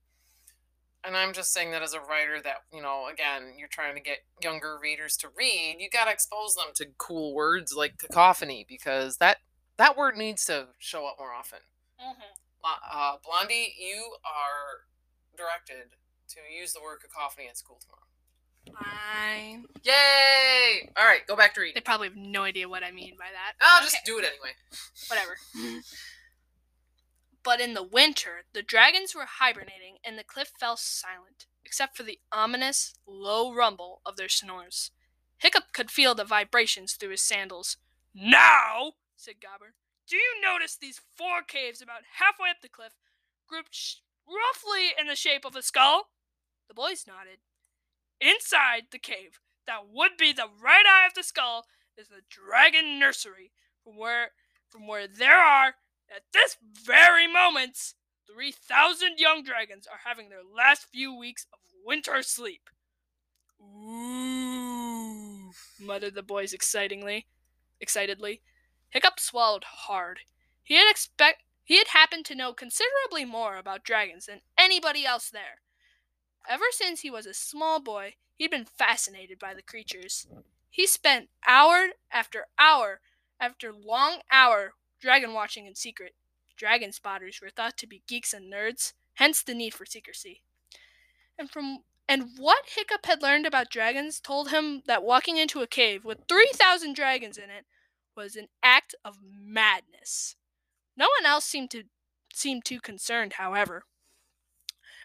And 1.03 1.17
I'm 1.17 1.33
just 1.33 1.51
saying 1.51 1.71
that 1.71 1.81
as 1.81 1.93
a 1.93 1.99
writer 1.99 2.39
that, 2.43 2.57
you 2.71 2.81
know, 2.81 3.07
again, 3.11 3.53
you're 3.57 3.67
trying 3.67 3.95
to 3.95 4.01
get 4.01 4.19
younger 4.43 4.77
readers 4.79 5.17
to 5.17 5.29
read, 5.35 5.77
you 5.79 5.89
got 5.89 6.05
to 6.05 6.11
expose 6.11 6.55
them 6.55 6.73
to 6.75 6.87
cool 6.97 7.33
words 7.33 7.73
like 7.75 7.97
cacophony 7.97 8.65
because 8.67 9.17
that 9.17 9.37
that 9.77 9.97
word 9.97 10.15
needs 10.15 10.45
to 10.45 10.67
show 10.77 11.07
up 11.07 11.15
more 11.17 11.33
often. 11.33 11.59
Uh, 12.63 13.15
Blondie, 13.25 13.73
you 13.79 14.13
are 14.23 14.85
directed 15.35 15.95
to 16.29 16.39
use 16.55 16.73
the 16.73 16.81
word 16.81 16.99
cacophony 17.01 17.47
at 17.49 17.57
school 17.57 17.79
tomorrow. 17.81 18.10
Fine. 18.73 19.65
Yay! 19.83 20.89
All 20.97 21.05
right, 21.05 21.25
go 21.27 21.35
back 21.35 21.53
to 21.55 21.61
eat. 21.61 21.75
They 21.75 21.81
probably 21.81 22.07
have 22.07 22.17
no 22.17 22.43
idea 22.43 22.69
what 22.69 22.83
I 22.83 22.91
mean 22.91 23.15
by 23.17 23.25
that. 23.31 23.53
I'll 23.61 23.81
just 23.83 23.95
Okay. 23.95 24.03
do 24.05 24.19
it 24.19 24.25
anyway. 24.25 24.51
Whatever. 25.07 25.37
but 27.43 27.59
in 27.59 27.73
the 27.73 27.83
winter, 27.83 28.43
the 28.53 28.61
dragons 28.61 29.15
were 29.15 29.25
hibernating 29.39 29.97
and 30.03 30.17
the 30.17 30.23
cliff 30.23 30.51
fell 30.59 30.77
silent, 30.77 31.47
except 31.65 31.97
for 31.97 32.03
the 32.03 32.19
ominous, 32.31 32.93
low 33.07 33.53
rumble 33.53 34.01
of 34.05 34.15
their 34.15 34.29
snores. 34.29 34.91
Hiccup 35.37 35.73
could 35.73 35.89
feel 35.89 36.13
the 36.13 36.23
vibrations 36.23 36.93
through 36.93 37.09
his 37.11 37.21
sandals. 37.23 37.77
Now, 38.13 38.93
said 39.15 39.35
Gobber, 39.35 39.73
do 40.07 40.15
you 40.17 40.41
notice 40.41 40.75
these 40.75 41.01
four 41.15 41.41
caves 41.47 41.81
about 41.81 42.01
halfway 42.19 42.49
up 42.49 42.57
the 42.61 42.69
cliff, 42.69 42.93
grouped 43.47 43.73
sh- 43.73 43.95
roughly 44.27 44.89
in 44.99 45.07
the 45.07 45.15
shape 45.15 45.45
of 45.45 45.55
a 45.55 45.61
skull? 45.63 46.09
The 46.67 46.73
boys 46.75 47.05
nodded. 47.07 47.39
Inside 48.21 48.83
the 48.91 48.99
cave, 48.99 49.39
that 49.65 49.87
would 49.91 50.11
be 50.17 50.31
the 50.31 50.47
right 50.61 50.85
eye 50.85 51.07
of 51.07 51.15
the 51.15 51.23
skull, 51.23 51.65
is 51.97 52.09
the 52.09 52.21
dragon 52.29 52.99
nursery, 52.99 53.51
from 53.83 53.97
where 53.97 54.31
from 54.69 54.87
where 54.87 55.07
there 55.07 55.39
are, 55.39 55.75
at 56.15 56.23
this 56.31 56.55
very 56.61 57.27
moment, 57.27 57.93
three 58.31 58.51
thousand 58.51 59.17
young 59.17 59.43
dragons 59.43 59.87
are 59.87 60.01
having 60.05 60.29
their 60.29 60.43
last 60.43 60.85
few 60.85 61.13
weeks 61.17 61.47
of 61.51 61.59
winter 61.83 62.21
sleep. 62.21 62.69
Ooh, 63.61 65.51
muttered 65.79 66.15
the 66.15 66.23
boys 66.23 66.53
excitingly, 66.53 67.27
excitedly. 67.79 68.41
Hiccup 68.89 69.19
swallowed 69.19 69.63
hard. 69.63 70.19
He 70.63 70.75
had 70.75 70.89
expect 70.89 71.43
he 71.63 71.77
had 71.77 71.87
happened 71.89 72.25
to 72.25 72.35
know 72.35 72.53
considerably 72.53 73.25
more 73.25 73.57
about 73.57 73.83
dragons 73.83 74.25
than 74.25 74.41
anybody 74.57 75.05
else 75.05 75.29
there. 75.29 75.61
Ever 76.49 76.65
since 76.71 77.01
he 77.01 77.11
was 77.11 77.25
a 77.25 77.33
small 77.33 77.79
boy, 77.79 78.15
he'd 78.35 78.51
been 78.51 78.65
fascinated 78.65 79.39
by 79.39 79.53
the 79.53 79.61
creatures. 79.61 80.27
He 80.69 80.87
spent 80.87 81.29
hour 81.47 81.91
after 82.11 82.47
hour 82.57 83.01
after 83.39 83.73
long 83.73 84.21
hour 84.31 84.73
dragon 84.99 85.33
watching 85.33 85.65
in 85.65 85.75
secret. 85.75 86.15
Dragon 86.55 86.91
spotters 86.91 87.39
were 87.41 87.49
thought 87.49 87.77
to 87.77 87.87
be 87.87 88.03
geeks 88.07 88.33
and 88.33 88.51
nerds, 88.51 88.93
hence 89.15 89.41
the 89.41 89.53
need 89.53 89.73
for 89.73 89.85
secrecy. 89.85 90.41
And 91.37 91.49
from 91.49 91.79
and 92.07 92.31
what 92.37 92.65
Hiccup 92.65 93.05
had 93.05 93.21
learned 93.21 93.45
about 93.45 93.69
dragons 93.69 94.19
told 94.19 94.49
him 94.49 94.83
that 94.85 95.03
walking 95.03 95.37
into 95.37 95.61
a 95.61 95.67
cave 95.67 96.03
with 96.03 96.27
3,000 96.27 96.93
dragons 96.93 97.37
in 97.37 97.49
it 97.49 97.65
was 98.17 98.35
an 98.35 98.47
act 98.61 98.95
of 99.05 99.19
madness. 99.23 100.35
No 100.97 101.07
one 101.19 101.25
else 101.25 101.45
seemed 101.45 101.71
to 101.71 101.83
seem 102.33 102.61
too 102.61 102.81
concerned, 102.81 103.33
however. 103.33 103.85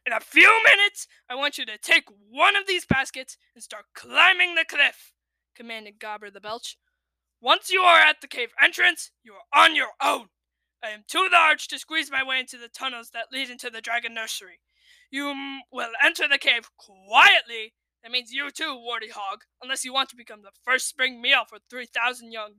In 0.07 0.13
a 0.13 0.21
few 0.21 0.63
minutes, 0.63 1.09
I 1.29 1.35
want 1.35 1.59
you 1.59 1.67
to 1.67 1.77
take 1.77 2.05
one 2.31 2.55
of 2.55 2.69
these 2.69 2.87
baskets 2.87 3.37
and 3.57 3.65
start 3.65 3.87
climbing 3.93 4.55
the 4.55 4.65
cliff, 4.65 5.13
commanded 5.57 5.99
Gobber 5.99 6.33
the 6.33 6.41
Belch. 6.41 6.79
Once 7.41 7.71
you 7.71 7.81
are 7.81 7.99
at 7.99 8.21
the 8.21 8.29
cave 8.29 8.51
entrance, 8.63 9.11
you 9.25 9.33
are 9.35 9.65
on 9.65 9.75
your 9.75 9.91
own. 10.01 10.27
I 10.83 10.91
am 10.91 11.03
too 11.09 11.29
large 11.33 11.67
to 11.69 11.79
squeeze 11.81 12.09
my 12.09 12.23
way 12.23 12.39
into 12.39 12.57
the 12.57 12.69
tunnels 12.69 13.11
that 13.15 13.33
lead 13.33 13.51
into 13.51 13.69
the 13.69 13.81
dragon 13.81 14.15
nursery. 14.15 14.61
You 15.11 15.25
mm, 15.25 15.59
will 15.73 15.91
enter 16.01 16.29
the 16.29 16.39
cave 16.39 16.71
quietly. 16.77 17.75
That 18.05 18.13
means 18.13 18.31
you 18.31 18.53
too, 18.53 18.77
Warty 18.77 19.09
Hog, 19.09 19.41
unless 19.61 19.85
you 19.85 19.93
want 19.93 20.09
to 20.11 20.17
become 20.17 20.43
the 20.43 20.55
first 20.65 20.87
spring 20.87 21.21
meal 21.21 21.43
for 21.49 21.59
3,000 21.69 22.31
young, 22.31 22.53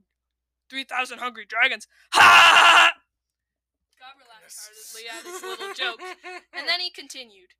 3,000 0.68 1.18
hungry 1.18 1.46
dragons. 1.48 1.86
Ha! 2.12 2.92
Gobber 3.98 4.28
laughed 4.48 4.60
heartedly 4.64 5.08
at 5.08 5.24
his 5.24 5.42
little 5.42 5.74
joke. 5.74 6.00
And 6.52 6.68
then 6.68 6.80
he 6.80 6.90
continued 6.90 7.54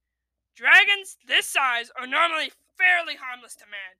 Dragons 0.56 1.16
this 1.26 1.46
size 1.46 1.90
are 1.98 2.06
normally 2.06 2.50
fairly 2.76 3.14
harmless 3.14 3.54
to 3.56 3.64
man, 3.64 3.94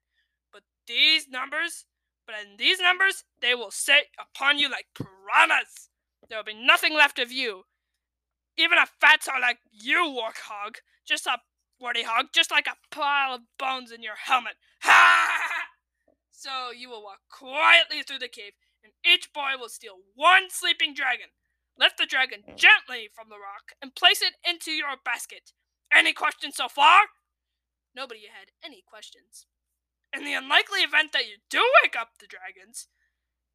but 0.51 0.63
these 0.87 1.27
numbers, 1.29 1.85
but 2.25 2.35
in 2.35 2.57
these 2.57 2.79
numbers, 2.81 3.23
they 3.41 3.55
will 3.55 3.71
set 3.71 4.07
upon 4.19 4.59
you 4.59 4.69
like 4.69 4.87
piranhas. 4.93 5.89
There 6.27 6.37
will 6.37 6.43
be 6.43 6.53
nothing 6.53 6.93
left 6.93 7.17
of 7.17 7.31
you. 7.31 7.63
Even 8.57 8.77
a 8.77 8.85
fat 8.99 9.21
fatso 9.21 9.39
like 9.39 9.59
you, 9.71 10.03
Warthog, 10.03 10.75
just 11.07 11.25
a 11.27 11.37
warty 11.79 12.03
hog, 12.03 12.27
just 12.33 12.51
like 12.51 12.67
a 12.67 12.75
pile 12.93 13.35
of 13.35 13.41
bones 13.57 13.91
in 13.91 14.03
your 14.03 14.15
helmet. 14.15 14.55
Ha! 14.81 15.39
So 16.31 16.71
you 16.71 16.89
will 16.89 17.03
walk 17.03 17.19
quietly 17.29 18.01
through 18.01 18.19
the 18.19 18.29
cave, 18.29 18.53
and 18.83 18.93
each 19.05 19.31
boy 19.33 19.59
will 19.59 19.67
steal 19.67 19.95
one 20.15 20.49
sleeping 20.49 20.93
dragon. 20.93 21.27
Lift 21.79 21.97
the 21.97 22.05
dragon 22.05 22.43
mm. 22.43 22.57
gently 22.57 23.07
from 23.13 23.29
the 23.29 23.39
rock 23.39 23.71
and 23.81 23.95
place 23.95 24.21
it 24.21 24.35
into 24.43 24.71
your 24.71 24.99
basket. 25.03 25.53
Any 25.91 26.11
questions 26.11 26.57
so 26.57 26.67
far? 26.67 27.15
Nobody 27.95 28.27
had 28.27 28.51
any 28.63 28.83
questions. 28.85 29.47
In 30.13 30.25
the 30.25 30.33
unlikely 30.33 30.81
event 30.81 31.13
that 31.13 31.25
you 31.25 31.37
do 31.49 31.63
wake 31.81 31.95
up 31.95 32.19
the 32.19 32.27
dragons, 32.27 32.87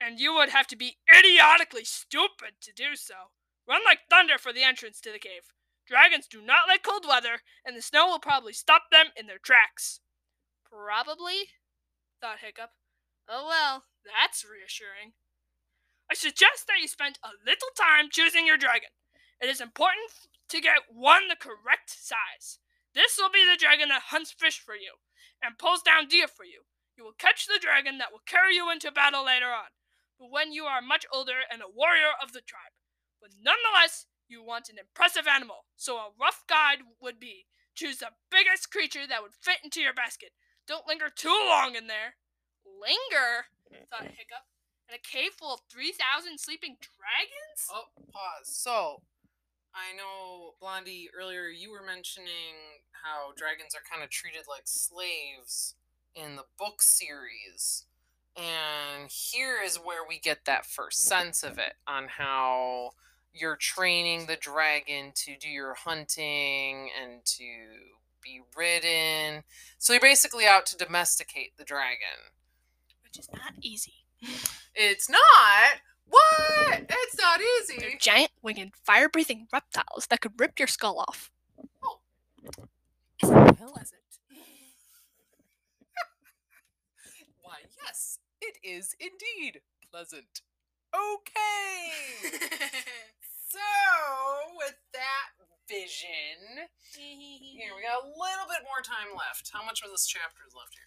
and 0.00 0.18
you 0.18 0.34
would 0.34 0.48
have 0.50 0.66
to 0.68 0.76
be 0.76 0.96
idiotically 1.06 1.84
stupid 1.84 2.58
to 2.62 2.72
do 2.72 2.96
so, 2.96 3.34
run 3.68 3.82
like 3.84 4.08
thunder 4.08 4.38
for 4.38 4.52
the 4.52 4.62
entrance 4.62 5.00
to 5.00 5.12
the 5.12 5.18
cave. 5.18 5.52
Dragons 5.86 6.26
do 6.26 6.40
not 6.40 6.66
like 6.66 6.82
cold 6.82 7.04
weather, 7.06 7.42
and 7.64 7.76
the 7.76 7.82
snow 7.82 8.06
will 8.06 8.18
probably 8.18 8.52
stop 8.52 8.84
them 8.90 9.06
in 9.16 9.26
their 9.26 9.38
tracks. 9.38 10.00
Probably, 10.64 11.50
thought 12.20 12.38
Hiccup. 12.40 12.70
Oh 13.28 13.46
well, 13.46 13.84
that's 14.04 14.44
reassuring. 14.44 15.12
I 16.10 16.14
suggest 16.14 16.66
that 16.68 16.80
you 16.80 16.88
spend 16.88 17.18
a 17.24 17.32
little 17.44 17.72
time 17.76 18.08
choosing 18.10 18.46
your 18.46 18.56
dragon. 18.56 18.90
It 19.40 19.48
is 19.48 19.60
important 19.60 20.28
to 20.48 20.60
get 20.60 20.92
one 20.92 21.28
the 21.28 21.36
correct 21.36 21.90
size. 21.90 22.58
This 22.94 23.18
will 23.18 23.30
be 23.30 23.44
the 23.44 23.58
dragon 23.58 23.88
that 23.88 24.14
hunts 24.14 24.30
fish 24.30 24.60
for 24.60 24.74
you 24.74 25.02
and 25.42 25.58
pulls 25.58 25.82
down 25.82 26.08
deer 26.08 26.28
for 26.28 26.44
you. 26.44 26.62
You 26.96 27.04
will 27.04 27.18
catch 27.18 27.46
the 27.46 27.58
dragon 27.60 27.98
that 27.98 28.12
will 28.12 28.22
carry 28.24 28.54
you 28.54 28.70
into 28.70 28.92
battle 28.92 29.24
later 29.26 29.50
on, 29.50 29.74
but 30.18 30.30
when 30.30 30.52
you 30.52 30.64
are 30.64 30.80
much 30.80 31.04
older 31.12 31.42
and 31.50 31.60
a 31.60 31.72
warrior 31.72 32.14
of 32.22 32.32
the 32.32 32.40
tribe. 32.40 32.76
But 33.20 33.34
nonetheless, 33.42 34.06
you 34.28 34.44
want 34.44 34.68
an 34.68 34.78
impressive 34.78 35.26
animal, 35.26 35.66
so 35.76 35.96
a 35.96 36.14
rough 36.18 36.44
guide 36.48 36.86
would 37.00 37.18
be 37.18 37.46
choose 37.74 37.98
the 37.98 38.14
biggest 38.30 38.70
creature 38.70 39.06
that 39.08 39.22
would 39.22 39.34
fit 39.34 39.58
into 39.64 39.80
your 39.80 39.92
basket. 39.92 40.30
Don't 40.66 40.86
linger 40.86 41.10
too 41.10 41.34
long 41.48 41.74
in 41.74 41.88
there. 41.88 42.14
Linger? 42.64 43.50
thought 43.90 44.06
mm-hmm. 44.06 44.14
Hiccup. 44.16 44.46
In 44.88 44.94
a 44.94 44.98
cave 44.98 45.32
full 45.32 45.54
of 45.54 45.60
3,000 45.70 46.38
sleeping 46.38 46.76
dragons? 46.80 47.68
Oh, 47.70 47.84
pause. 48.12 48.54
So, 48.54 49.02
I 49.74 49.96
know, 49.96 50.54
Blondie, 50.60 51.08
earlier 51.18 51.48
you 51.48 51.70
were 51.70 51.84
mentioning 51.84 52.82
how 53.02 53.32
dragons 53.36 53.74
are 53.74 53.82
kind 53.90 54.04
of 54.04 54.10
treated 54.10 54.42
like 54.48 54.66
slaves 54.66 55.74
in 56.14 56.36
the 56.36 56.44
book 56.58 56.82
series. 56.82 57.86
And 58.36 59.10
here 59.10 59.58
is 59.64 59.76
where 59.76 60.06
we 60.06 60.18
get 60.18 60.44
that 60.44 60.66
first 60.66 61.04
sense 61.04 61.42
of 61.42 61.58
it 61.58 61.74
on 61.86 62.08
how 62.08 62.90
you're 63.32 63.56
training 63.56 64.26
the 64.26 64.36
dragon 64.36 65.12
to 65.14 65.36
do 65.36 65.48
your 65.48 65.74
hunting 65.74 66.90
and 67.00 67.24
to 67.24 67.44
be 68.22 68.40
ridden. 68.56 69.44
So 69.78 69.92
you're 69.92 70.00
basically 70.00 70.46
out 70.46 70.66
to 70.66 70.76
domesticate 70.76 71.56
the 71.56 71.64
dragon. 71.64 72.32
Which 73.02 73.18
is 73.18 73.28
not 73.32 73.54
easy. 73.60 74.03
It's 74.74 75.08
not. 75.08 75.80
What? 76.08 76.84
It's 76.88 77.18
not 77.18 77.40
easy. 77.40 77.78
They're 77.78 77.98
giant 78.00 78.30
winged, 78.42 78.72
fire 78.84 79.08
breathing 79.08 79.46
reptiles 79.52 80.06
that 80.08 80.20
could 80.20 80.38
rip 80.38 80.58
your 80.58 80.68
skull 80.68 80.98
off. 80.98 81.30
Oh. 81.82 81.98
Isn't 83.22 83.48
it 83.48 83.56
pleasant? 83.56 84.00
Why, 87.42 87.58
yes, 87.84 88.18
it 88.40 88.58
is 88.62 88.94
indeed 89.00 89.60
pleasant. 89.90 90.42
Okay. 90.94 91.90
so, 93.48 93.58
with 94.56 94.76
that 94.92 95.30
vision, 95.68 96.68
here 96.92 97.72
we 97.76 97.82
got 97.82 98.02
a 98.02 98.06
little 98.06 98.22
bit 98.54 98.62
more 98.64 98.78
time 98.86 99.10
left. 99.18 99.50
How 99.52 99.64
much 99.66 99.82
of 99.82 99.90
this 99.90 100.06
chapter 100.06 100.46
is 100.46 100.54
left 100.54 100.74
here? 100.78 100.86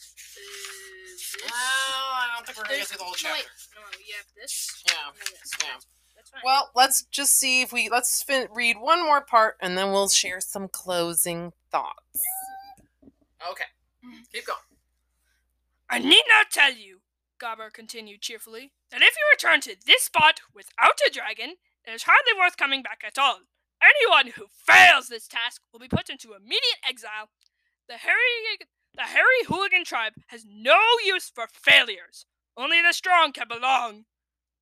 Uh, 1.43 1.51
well, 1.51 2.07
I 2.15 2.27
don't 2.35 2.45
think 2.47 2.57
we're 2.57 2.63
gonna 2.63 2.77
get 2.79 2.87
through 2.87 2.97
the 2.97 3.03
whole 3.03 3.15
No, 3.23 3.31
wait. 3.35 3.43
chapter. 3.43 3.75
No, 3.75 3.83
you 3.99 4.13
have 4.15 4.29
this. 4.35 4.83
Yeah. 4.87 5.11
this. 5.19 5.51
Yeah. 5.61 5.75
That's 6.15 6.29
fine. 6.31 6.41
Well, 6.43 6.71
let's 6.75 7.03
just 7.03 7.33
see 7.35 7.61
if 7.61 7.73
we 7.73 7.89
let's 7.89 8.23
fin- 8.23 8.47
read 8.53 8.77
one 8.79 9.03
more 9.03 9.21
part 9.21 9.57
and 9.61 9.77
then 9.77 9.91
we'll 9.91 10.09
share 10.09 10.39
some 10.39 10.67
closing 10.67 11.51
thoughts. 11.71 12.23
Okay, 13.51 13.69
keep 14.33 14.45
going. 14.47 14.57
I 15.89 15.99
need 15.99 16.23
not 16.27 16.49
tell 16.51 16.73
you, 16.73 16.99
Gobber 17.39 17.71
continued 17.71 18.21
cheerfully, 18.21 18.71
that 18.91 19.01
if 19.01 19.13
you 19.15 19.23
return 19.31 19.61
to 19.61 19.75
this 19.85 20.03
spot 20.03 20.41
without 20.53 20.99
a 21.07 21.11
dragon, 21.11 21.55
it 21.85 21.91
is 21.91 22.03
hardly 22.03 22.33
worth 22.37 22.57
coming 22.57 22.81
back 22.81 23.03
at 23.05 23.17
all. 23.17 23.41
Anyone 23.81 24.33
who 24.35 24.47
fails 24.49 25.07
this 25.07 25.27
task 25.27 25.61
will 25.71 25.79
be 25.79 25.87
put 25.87 26.09
into 26.09 26.33
immediate 26.33 26.81
exile. 26.87 27.29
The 27.87 27.97
Hairy, 27.97 28.57
the 28.93 29.03
Hairy 29.03 29.45
Hooligan 29.47 29.85
tribe 29.85 30.13
has 30.27 30.45
no 30.45 30.77
use 31.05 31.31
for 31.33 31.47
failures. 31.51 32.25
Only 32.57 32.81
the 32.81 32.93
strong 32.93 33.31
can 33.31 33.47
belong. 33.47 34.05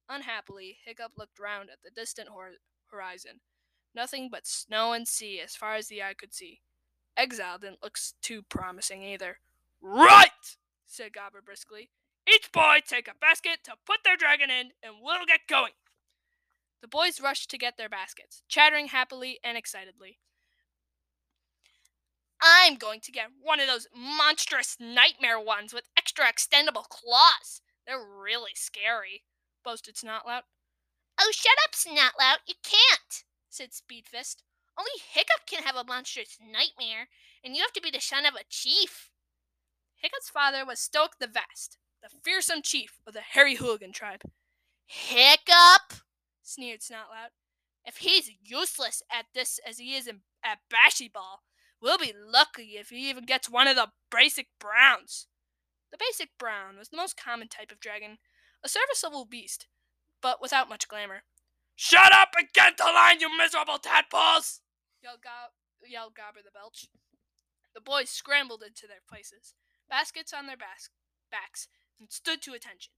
Unhappily, 0.07 0.77
Hiccup 0.85 1.13
looked 1.17 1.39
round 1.39 1.69
at 1.71 1.79
the 1.83 1.89
distant 1.89 2.29
hor- 2.29 2.59
horizon. 2.91 3.39
Nothing 3.95 4.29
but 4.29 4.45
snow 4.45 4.93
and 4.93 5.07
sea 5.07 5.39
as 5.39 5.55
far 5.55 5.75
as 5.75 5.87
the 5.87 6.03
eye 6.03 6.13
could 6.13 6.33
see. 6.33 6.61
Exile 7.17 7.57
didn't 7.57 7.81
look 7.81 7.97
too 8.21 8.43
promising 8.43 9.01
either. 9.01 9.39
Right! 9.81 10.29
said 10.85 11.13
Gobber 11.13 11.43
briskly. 11.43 11.89
Each 12.27 12.51
boy 12.51 12.79
take 12.85 13.07
a 13.07 13.13
basket 13.19 13.59
to 13.63 13.73
put 13.85 14.03
their 14.03 14.17
dragon 14.17 14.49
in, 14.49 14.71
and 14.83 14.95
we'll 15.01 15.25
get 15.25 15.47
going. 15.47 15.73
The 16.81 16.87
boys 16.87 17.21
rushed 17.21 17.49
to 17.51 17.57
get 17.57 17.77
their 17.77 17.89
baskets, 17.89 18.43
chattering 18.47 18.89
happily 18.89 19.39
and 19.43 19.57
excitedly. 19.57 20.19
I'm 22.41 22.75
going 22.75 22.99
to 23.01 23.11
get 23.11 23.27
one 23.41 23.59
of 23.59 23.67
those 23.67 23.87
monstrous 23.95 24.77
nightmare 24.79 25.39
ones 25.39 25.73
with 25.73 25.89
extra 25.97 26.25
extendable 26.25 26.87
claws. 26.89 27.61
They're 27.87 28.03
really 28.03 28.51
scary, 28.55 29.23
boasted 29.63 29.95
Snotlout. 29.95 30.41
Oh, 31.19 31.31
shut 31.33 31.57
up, 31.63 31.73
Snotlout. 31.73 32.39
You 32.47 32.55
can't, 32.63 33.23
said 33.49 33.69
Speedfist. 33.71 34.43
Only 34.77 34.91
Hiccup 35.11 35.47
can 35.47 35.63
have 35.63 35.75
a 35.75 35.85
monstrous 35.85 36.37
nightmare, 36.41 37.07
and 37.43 37.55
you 37.55 37.61
have 37.61 37.73
to 37.73 37.81
be 37.81 37.91
the 37.91 38.01
son 38.01 38.25
of 38.25 38.33
a 38.33 38.43
chief. 38.49 39.09
Hiccup's 39.95 40.29
father 40.29 40.65
was 40.65 40.79
Stoick 40.79 41.17
the 41.19 41.27
Vast, 41.27 41.77
the 42.03 42.09
fearsome 42.23 42.61
chief 42.61 42.99
of 43.07 43.13
the 43.13 43.21
Hairy 43.21 43.55
Hooligan 43.55 43.93
tribe. 43.93 44.21
Hiccup! 44.85 46.01
sneered 46.43 46.81
Snotlout. 46.81 47.31
If 47.85 47.97
he's 47.97 48.31
useless 48.43 49.01
at 49.11 49.27
this 49.33 49.59
as 49.65 49.77
he 49.77 49.95
is 49.95 50.07
in, 50.07 50.21
at 50.43 50.59
Bashy 50.69 51.11
Ball, 51.11 51.41
we'll 51.81 51.97
be 51.97 52.13
lucky 52.15 52.77
if 52.77 52.89
he 52.89 53.09
even 53.09 53.25
gets 53.25 53.49
one 53.49 53.67
of 53.67 53.75
the 53.75 53.89
basic 54.11 54.47
browns. 54.59 55.27
The 55.91 55.97
basic 55.99 56.29
brown 56.37 56.77
was 56.77 56.89
the 56.89 56.97
most 56.97 57.17
common 57.17 57.47
type 57.47 57.71
of 57.71 57.79
dragon, 57.79 58.17
a 58.63 58.69
serviceable 58.69 59.25
beast, 59.25 59.67
but 60.21 60.41
without 60.41 60.69
much 60.69 60.87
glamour. 60.87 61.23
Shut 61.75 62.13
up 62.13 62.29
and 62.37 62.47
get 62.53 62.77
to 62.77 62.83
line, 62.85 63.19
you 63.19 63.35
miserable 63.37 63.77
tadpoles! 63.77 64.61
yelled, 65.03 65.21
Go- 65.21 65.87
yelled 65.87 66.15
Gobber 66.15 66.43
the 66.43 66.51
Belch. 66.51 66.87
The 67.73 67.81
boys 67.81 68.09
scrambled 68.09 68.63
into 68.65 68.87
their 68.87 69.03
places, 69.07 69.53
baskets 69.89 70.33
on 70.33 70.47
their 70.47 70.57
bas- 70.57 70.89
backs, 71.29 71.67
and 71.99 72.11
stood 72.11 72.41
to 72.43 72.53
attention. 72.53 72.93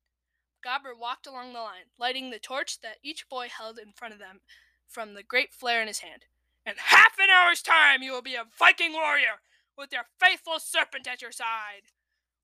Gobber 0.65 0.97
walked 0.97 1.27
along 1.27 1.53
the 1.53 1.59
line, 1.59 1.91
lighting 1.99 2.29
the 2.29 2.39
torch 2.39 2.81
that 2.81 2.97
each 3.03 3.27
boy 3.29 3.47
held 3.49 3.77
in 3.77 3.93
front 3.93 4.13
of 4.13 4.19
them 4.19 4.41
from 4.87 5.13
the 5.13 5.23
great 5.23 5.53
flare 5.53 5.81
in 5.81 5.87
his 5.87 5.99
hand. 5.99 6.25
In 6.67 6.73
half 6.75 7.13
an 7.17 7.29
hour's 7.29 7.61
time, 7.61 8.03
you 8.03 8.11
will 8.11 8.21
be 8.21 8.35
a 8.35 8.43
Viking 8.59 8.91
warrior 8.91 9.39
with 9.77 9.93
your 9.93 10.03
faithful 10.19 10.59
serpent 10.59 11.07
at 11.07 11.21
your 11.21 11.31
side, 11.31 11.93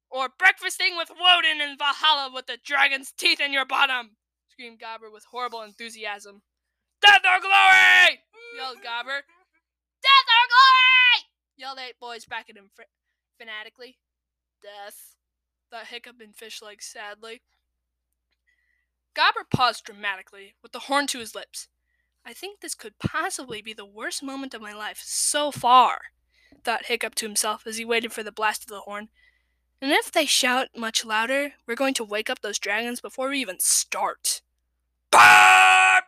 or 0.09 0.29
breakfasting 0.39 0.95
with 0.95 1.09
Woden 1.09 1.59
in 1.59 1.77
Valhalla 1.77 2.31
with 2.33 2.47
the 2.47 2.57
dragon's 2.63 3.11
teeth 3.11 3.41
in 3.41 3.51
your 3.51 3.65
bottom, 3.65 4.11
screamed 4.47 4.79
Gobber 4.79 5.11
with 5.11 5.25
horrible 5.25 5.61
enthusiasm. 5.61 6.41
Death 7.01 7.23
or 7.25 7.41
glory! 7.41 8.21
yelled 8.55 8.77
Gobber. 8.77 9.27
Death 9.99 10.29
or 10.31 10.47
glory! 10.47 11.25
yelled 11.57 11.79
eight 11.79 11.99
boys 11.99 12.23
back 12.23 12.49
at 12.49 12.55
him 12.55 12.69
fr- 12.73 12.83
fanatically. 13.37 13.97
Death, 14.61 15.17
thought 15.69 15.87
Hiccup 15.87 16.21
and 16.21 16.33
Fishleg 16.33 16.81
sadly. 16.81 17.41
Gobber 19.13 19.43
paused 19.53 19.83
dramatically, 19.83 20.53
with 20.63 20.71
the 20.71 20.79
horn 20.79 21.07
to 21.07 21.19
his 21.19 21.35
lips. 21.35 21.67
I 22.25 22.33
think 22.33 22.61
this 22.61 22.75
could 22.75 22.99
possibly 22.99 23.61
be 23.61 23.73
the 23.73 23.85
worst 23.85 24.23
moment 24.23 24.53
of 24.53 24.61
my 24.61 24.73
life 24.73 25.01
so 25.03 25.51
far, 25.51 25.99
thought 26.63 26.85
Hiccup 26.85 27.15
to 27.15 27.25
himself 27.25 27.67
as 27.67 27.77
he 27.77 27.85
waited 27.85 28.13
for 28.13 28.23
the 28.23 28.31
blast 28.31 28.63
of 28.63 28.69
the 28.69 28.81
horn. 28.81 29.09
And 29.81 29.91
if 29.91 30.11
they 30.11 30.25
shout 30.25 30.69
much 30.77 31.03
louder, 31.03 31.53
we're 31.67 31.75
going 31.75 31.93
to 31.95 32.05
wake 32.05 32.29
up 32.29 32.41
those 32.41 32.59
dragons 32.59 33.01
before 33.01 33.29
we 33.29 33.39
even 33.39 33.59
start. 33.59 34.41
Bark! 35.11 36.05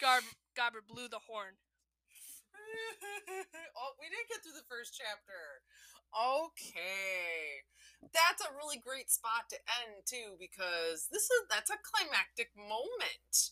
Garb- 0.00 0.22
Gobber 0.56 0.86
blew 0.86 1.08
the 1.08 1.18
horn. 1.26 1.58
oh, 3.76 3.92
we 3.98 4.06
didn't 4.06 4.28
get 4.30 4.42
through 4.44 4.54
the 4.54 4.70
first 4.70 4.94
chapter. 4.94 5.66
Okay. 6.14 7.66
That's 8.14 8.46
a 8.46 8.54
really 8.54 8.78
great 8.78 9.10
spot 9.10 9.50
to 9.50 9.56
end 9.82 10.06
too 10.06 10.38
because 10.38 11.08
this 11.10 11.24
is 11.24 11.42
that's 11.50 11.70
a 11.70 11.82
climactic 11.82 12.54
moment. 12.56 13.50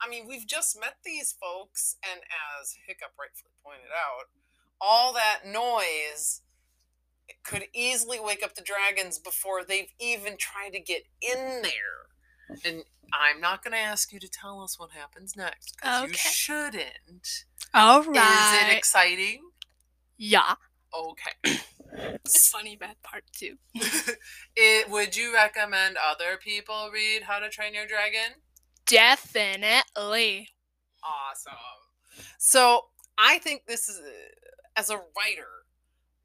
I 0.00 0.08
mean, 0.08 0.26
we've 0.28 0.46
just 0.46 0.78
met 0.78 0.96
these 1.04 1.32
folks 1.32 1.96
and 2.02 2.20
as 2.60 2.76
Hiccup 2.86 3.12
rightfully 3.18 3.52
pointed 3.64 3.90
out, 3.92 4.28
all 4.80 5.12
that 5.14 5.40
noise 5.46 6.42
could 7.42 7.64
easily 7.72 8.20
wake 8.20 8.42
up 8.42 8.54
the 8.54 8.62
dragons 8.62 9.18
before 9.18 9.64
they've 9.64 9.92
even 9.98 10.36
tried 10.36 10.70
to 10.70 10.80
get 10.80 11.02
in 11.20 11.62
there. 11.62 12.58
And 12.64 12.84
I'm 13.12 13.40
not 13.40 13.62
going 13.62 13.72
to 13.72 13.78
ask 13.78 14.12
you 14.12 14.20
to 14.20 14.28
tell 14.28 14.62
us 14.62 14.78
what 14.78 14.90
happens 14.90 15.36
next 15.36 15.76
because 15.76 16.08
you 16.08 16.14
shouldn't. 16.14 17.44
All 17.74 18.00
Is 18.00 18.70
it 18.70 18.76
exciting? 18.76 19.42
yeah. 20.16 20.54
Okay. 20.94 21.58
It's 21.98 22.50
funny 22.50 22.76
bad 22.76 22.96
part 23.02 23.24
too. 23.32 23.56
it, 24.56 24.90
would 24.90 25.16
you 25.16 25.32
recommend 25.32 25.96
other 25.96 26.36
people 26.36 26.90
read 26.92 27.22
How 27.22 27.38
to 27.38 27.48
Train 27.48 27.72
Your 27.72 27.86
Dragon? 27.86 28.42
Definitely. 28.86 30.48
Awesome. 31.02 31.52
So 32.38 32.82
I 33.18 33.38
think 33.38 33.66
this 33.66 33.88
is, 33.88 33.98
uh, 33.98 34.10
as 34.76 34.90
a 34.90 34.96
writer, 34.96 35.66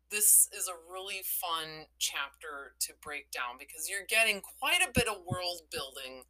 this 0.09 0.49
is 0.53 0.67
a 0.67 0.91
really 0.91 1.21
fun 1.23 1.85
chapter 1.99 2.75
to 2.81 2.93
break 3.01 3.31
down 3.31 3.55
because 3.57 3.89
you're 3.89 4.05
getting 4.07 4.41
quite 4.41 4.81
a 4.81 4.91
bit 4.91 5.07
of 5.07 5.25
world 5.25 5.61
building 5.71 6.23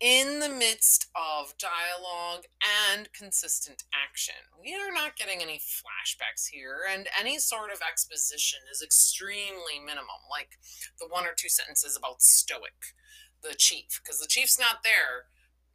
in 0.00 0.38
the 0.40 0.48
midst 0.48 1.06
of 1.16 1.54
dialogue 1.58 2.44
and 2.92 3.12
consistent 3.12 3.82
action. 3.92 4.34
We 4.60 4.74
are 4.74 4.92
not 4.92 5.16
getting 5.16 5.40
any 5.42 5.58
flashbacks 5.58 6.48
here, 6.50 6.78
and 6.88 7.08
any 7.18 7.38
sort 7.38 7.72
of 7.72 7.80
exposition 7.80 8.60
is 8.70 8.82
extremely 8.82 9.80
minimum, 9.84 10.22
like 10.30 10.58
the 11.00 11.08
one 11.08 11.24
or 11.26 11.34
two 11.36 11.48
sentences 11.48 11.96
about 11.96 12.20
Stoick, 12.20 12.94
the 13.42 13.54
chief, 13.56 14.00
because 14.02 14.20
the 14.20 14.28
chief's 14.28 14.58
not 14.58 14.84
there, 14.84 15.26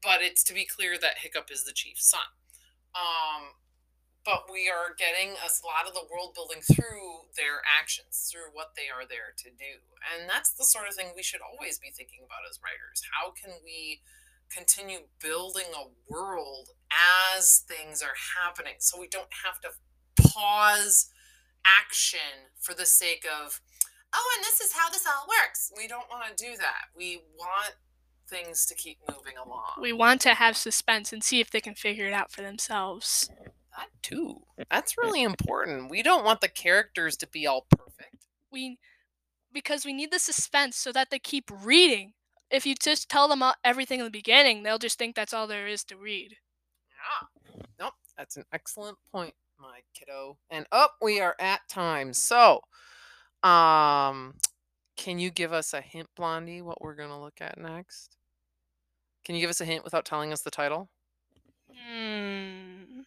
but 0.04 0.22
it's 0.22 0.44
to 0.46 0.54
be 0.54 0.66
clear 0.66 1.00
that 1.00 1.24
Hiccup 1.24 1.50
is 1.50 1.64
the 1.64 1.72
chief's 1.72 2.10
son. 2.10 2.28
Um, 2.94 3.56
but 4.24 4.48
we 4.52 4.70
are 4.72 4.96
getting 4.96 5.36
a 5.36 5.50
lot 5.64 5.88
of 5.88 5.96
the 5.96 6.08
world 6.08 6.36
building 6.36 6.62
through 6.64 7.28
their 7.36 7.64
actions, 7.64 8.32
through 8.32 8.52
what 8.54 8.76
they 8.76 8.88
are 8.88 9.08
there 9.08 9.36
to 9.36 9.50
do. 9.52 9.84
And 10.04 10.30
that's 10.30 10.54
the 10.54 10.64
sort 10.64 10.88
of 10.88 10.96
thing 10.96 11.12
we 11.16 11.24
should 11.24 11.44
always 11.44 11.80
be 11.80 11.92
thinking 11.92 12.24
about 12.24 12.48
as 12.48 12.60
writers. 12.64 13.04
How 13.12 13.32
can 13.32 13.52
we 13.64 14.00
continue 14.54 15.00
building 15.20 15.68
a 15.74 15.90
world 16.12 16.70
as 17.36 17.64
things 17.68 18.02
are 18.02 18.16
happening 18.38 18.76
so 18.80 19.00
we 19.00 19.08
don't 19.08 19.34
have 19.44 19.60
to 19.62 19.70
pause 20.22 21.10
action 21.66 22.52
for 22.60 22.74
the 22.74 22.86
sake 22.86 23.26
of 23.26 23.62
oh 24.14 24.34
and 24.38 24.44
this 24.44 24.62
is 24.62 24.74
how 24.74 24.90
this 24.90 25.08
all 25.08 25.28
works 25.42 25.72
we 25.76 25.88
don't 25.88 26.10
want 26.10 26.26
to 26.26 26.44
do 26.44 26.58
that 26.58 26.86
we 26.96 27.22
want 27.38 27.74
things 28.28 28.66
to 28.66 28.76
keep 28.76 28.98
moving 29.10 29.34
along 29.44 29.64
We 29.80 29.94
want 29.94 30.22
to 30.22 30.34
have 30.34 30.58
suspense 30.58 31.14
and 31.14 31.24
see 31.24 31.40
if 31.40 31.52
they 31.52 31.62
can 31.62 31.76
figure 31.76 32.08
it 32.08 32.14
out 32.14 32.32
for 32.32 32.42
themselves. 32.42 33.30
that 33.78 33.90
too 34.02 34.44
that's 34.72 34.98
really 34.98 35.24
important 35.24 35.90
we 35.90 36.04
don't 36.04 36.26
want 36.26 36.42
the 36.42 36.48
characters 36.48 37.18
to 37.18 37.28
be 37.28 37.46
all 37.48 37.66
perfect 37.70 38.28
We 38.52 38.78
because 39.54 39.86
we 39.86 39.94
need 39.94 40.12
the 40.12 40.20
suspense 40.20 40.76
so 40.76 40.92
that 40.92 41.12
they 41.12 41.20
keep 41.20 41.50
reading. 41.64 42.14
If 42.50 42.66
you 42.66 42.76
just 42.76 43.10
tell 43.10 43.28
them 43.28 43.44
everything 43.64 44.00
in 44.00 44.06
the 44.06 44.12
beginning, 44.12 44.64
they'll 44.64 44.80
just 44.80 44.98
think 44.98 45.16
that's 45.16 45.34
all 45.34 45.48
there 45.48 45.68
is 45.68 45.84
to 45.86 45.98
read. 45.98 46.38
Yeah. 46.90 47.64
Nope. 47.80 47.94
That's 48.18 48.38
an 48.38 48.46
excellent 48.52 48.98
point, 49.12 49.34
my 49.60 49.80
kiddo. 49.94 50.38
And 50.50 50.66
up 50.72 50.96
we 51.02 51.20
are 51.20 51.36
at 51.40 51.62
time. 51.70 52.14
So, 52.14 52.62
um, 53.44 54.36
can 54.96 55.20
you 55.20 55.32
give 55.32 55.54
us 55.54 55.74
a 55.74 55.82
hint, 55.82 56.08
Blondie, 56.16 56.62
what 56.62 56.82
we're 56.82 56.96
gonna 56.96 57.20
look 57.20 57.42
at 57.42 57.58
next? 57.58 58.18
Can 59.26 59.36
you 59.36 59.42
give 59.42 59.50
us 59.50 59.62
a 59.62 59.66
hint 59.66 59.84
without 59.84 60.06
telling 60.06 60.34
us 60.34 60.42
the 60.42 60.52
title? 60.52 60.90
Hmm. 61.72 63.02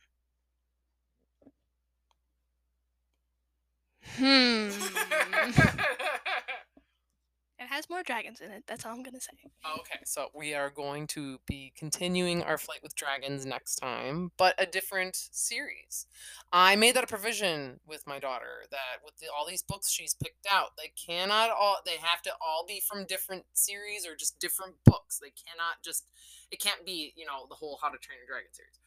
Hmm. 4.17 4.71
it 7.67 7.75
has 7.75 7.91
more 7.91 8.05
dragons 8.05 8.41
in 8.41 8.53
it. 8.53 8.63
That's 8.69 8.87
all 8.87 8.93
I'm 8.93 9.03
gonna 9.03 9.21
say. 9.21 9.33
Okay, 9.81 9.99
so 10.05 10.29
we 10.33 10.55
are 10.55 10.71
going 10.71 11.09
to 11.09 11.41
be 11.47 11.73
continuing 11.77 12.43
our 12.45 12.59
flight 12.59 12.79
with 12.81 12.95
dragons 12.95 13.45
next 13.45 13.77
time, 13.77 14.31
but 14.37 14.55
a 14.57 14.67
different 14.67 15.17
series. 15.33 16.07
I 16.53 16.77
made 16.77 16.95
that 16.95 17.03
a 17.03 17.09
provision 17.09 17.81
with 17.85 18.07
my 18.07 18.21
daughter 18.21 18.65
that 18.71 19.03
with 19.05 19.19
the, 19.19 19.27
all 19.37 19.47
these 19.47 19.63
books 19.63 19.91
she's 19.91 20.15
picked 20.15 20.47
out, 20.51 20.77
they 20.79 20.93
cannot 20.95 21.51
all 21.51 21.79
they 21.85 21.99
have 22.01 22.23
to 22.23 22.33
all 22.41 22.65
be 22.67 22.81
from 22.81 23.05
different 23.05 23.45
series 23.53 24.07
or 24.07 24.15
just 24.15 24.39
different 24.39 24.77
books. 24.85 25.19
They 25.19 25.33
cannot 25.35 25.83
just 25.85 26.07
it 26.53 26.61
can't 26.61 26.87
be, 26.87 27.15
you 27.17 27.27
know, 27.27 27.47
the 27.49 27.57
whole 27.57 27.81
How 27.83 27.89
to 27.89 27.99
Train 27.99 28.19
Your 28.19 28.29
Dragon 28.29 28.53
series. 28.53 28.79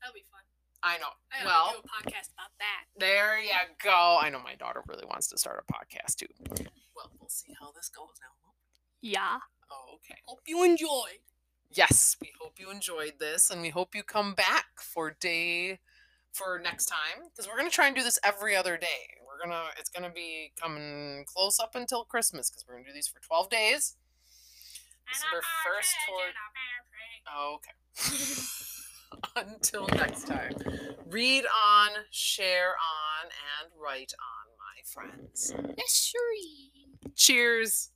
That'll 0.00 0.14
be 0.14 0.24
fun. 0.30 0.40
I 0.82 0.96
know. 0.98 1.12
I 1.32 1.44
well, 1.44 1.72
do 1.72 1.78
a 1.84 1.88
podcast 1.88 2.32
about 2.32 2.52
that. 2.60 2.84
there 2.96 3.38
you 3.40 3.50
go. 3.82 4.18
I 4.20 4.30
know 4.30 4.40
my 4.42 4.54
daughter 4.54 4.82
really 4.88 5.04
wants 5.04 5.28
to 5.28 5.38
start 5.38 5.62
a 5.68 5.72
podcast 5.72 6.16
too. 6.16 6.64
Well, 6.96 7.12
we'll 7.20 7.28
see 7.28 7.54
how 7.60 7.72
this 7.72 7.88
goes 7.88 8.16
now. 8.20 8.52
Yeah. 9.02 9.38
Oh, 9.70 9.96
okay. 9.96 10.20
Hope 10.26 10.40
you 10.46 10.64
enjoyed. 10.64 11.20
yes, 11.70 12.16
we 12.22 12.32
hope 12.40 12.54
you 12.58 12.70
enjoyed 12.70 13.14
this 13.20 13.50
and 13.50 13.60
we 13.60 13.68
hope 13.68 13.94
you 13.94 14.02
come 14.02 14.34
back 14.34 14.66
for 14.80 15.14
day 15.20 15.80
for 16.32 16.60
next 16.62 16.86
time 16.86 17.28
because 17.28 17.46
we're 17.46 17.58
going 17.58 17.68
to 17.68 17.74
try 17.74 17.86
and 17.86 17.96
do 17.96 18.02
this 18.02 18.18
every 18.24 18.56
other 18.56 18.76
day. 18.76 19.20
We're 19.26 19.50
to 19.50 19.64
it's 19.78 19.90
going 19.90 20.08
to 20.08 20.14
be 20.14 20.52
coming 20.60 21.24
close 21.26 21.60
up 21.60 21.74
until 21.74 22.04
Christmas 22.04 22.48
because 22.48 22.64
we're 22.66 22.74
going 22.74 22.84
to 22.84 22.90
do 22.90 22.94
these 22.94 23.08
for 23.08 23.20
12 23.20 23.50
days. 23.50 23.96
This 25.08 25.18
is 25.18 25.24
our 25.32 25.42
first 25.64 25.94
tour. 26.06 26.24
Oh, 27.28 27.58
okay. 27.58 28.54
until 29.36 29.86
next 29.88 30.26
time. 30.26 30.52
Read 31.06 31.44
on, 31.44 31.90
share 32.10 32.70
on 32.70 33.26
and 33.26 33.70
write 33.80 34.12
on, 34.18 34.46
my 34.58 34.82
friends. 34.84 35.54
Yes, 35.76 35.94
sure. 35.94 36.20
Cheers. 37.14 37.90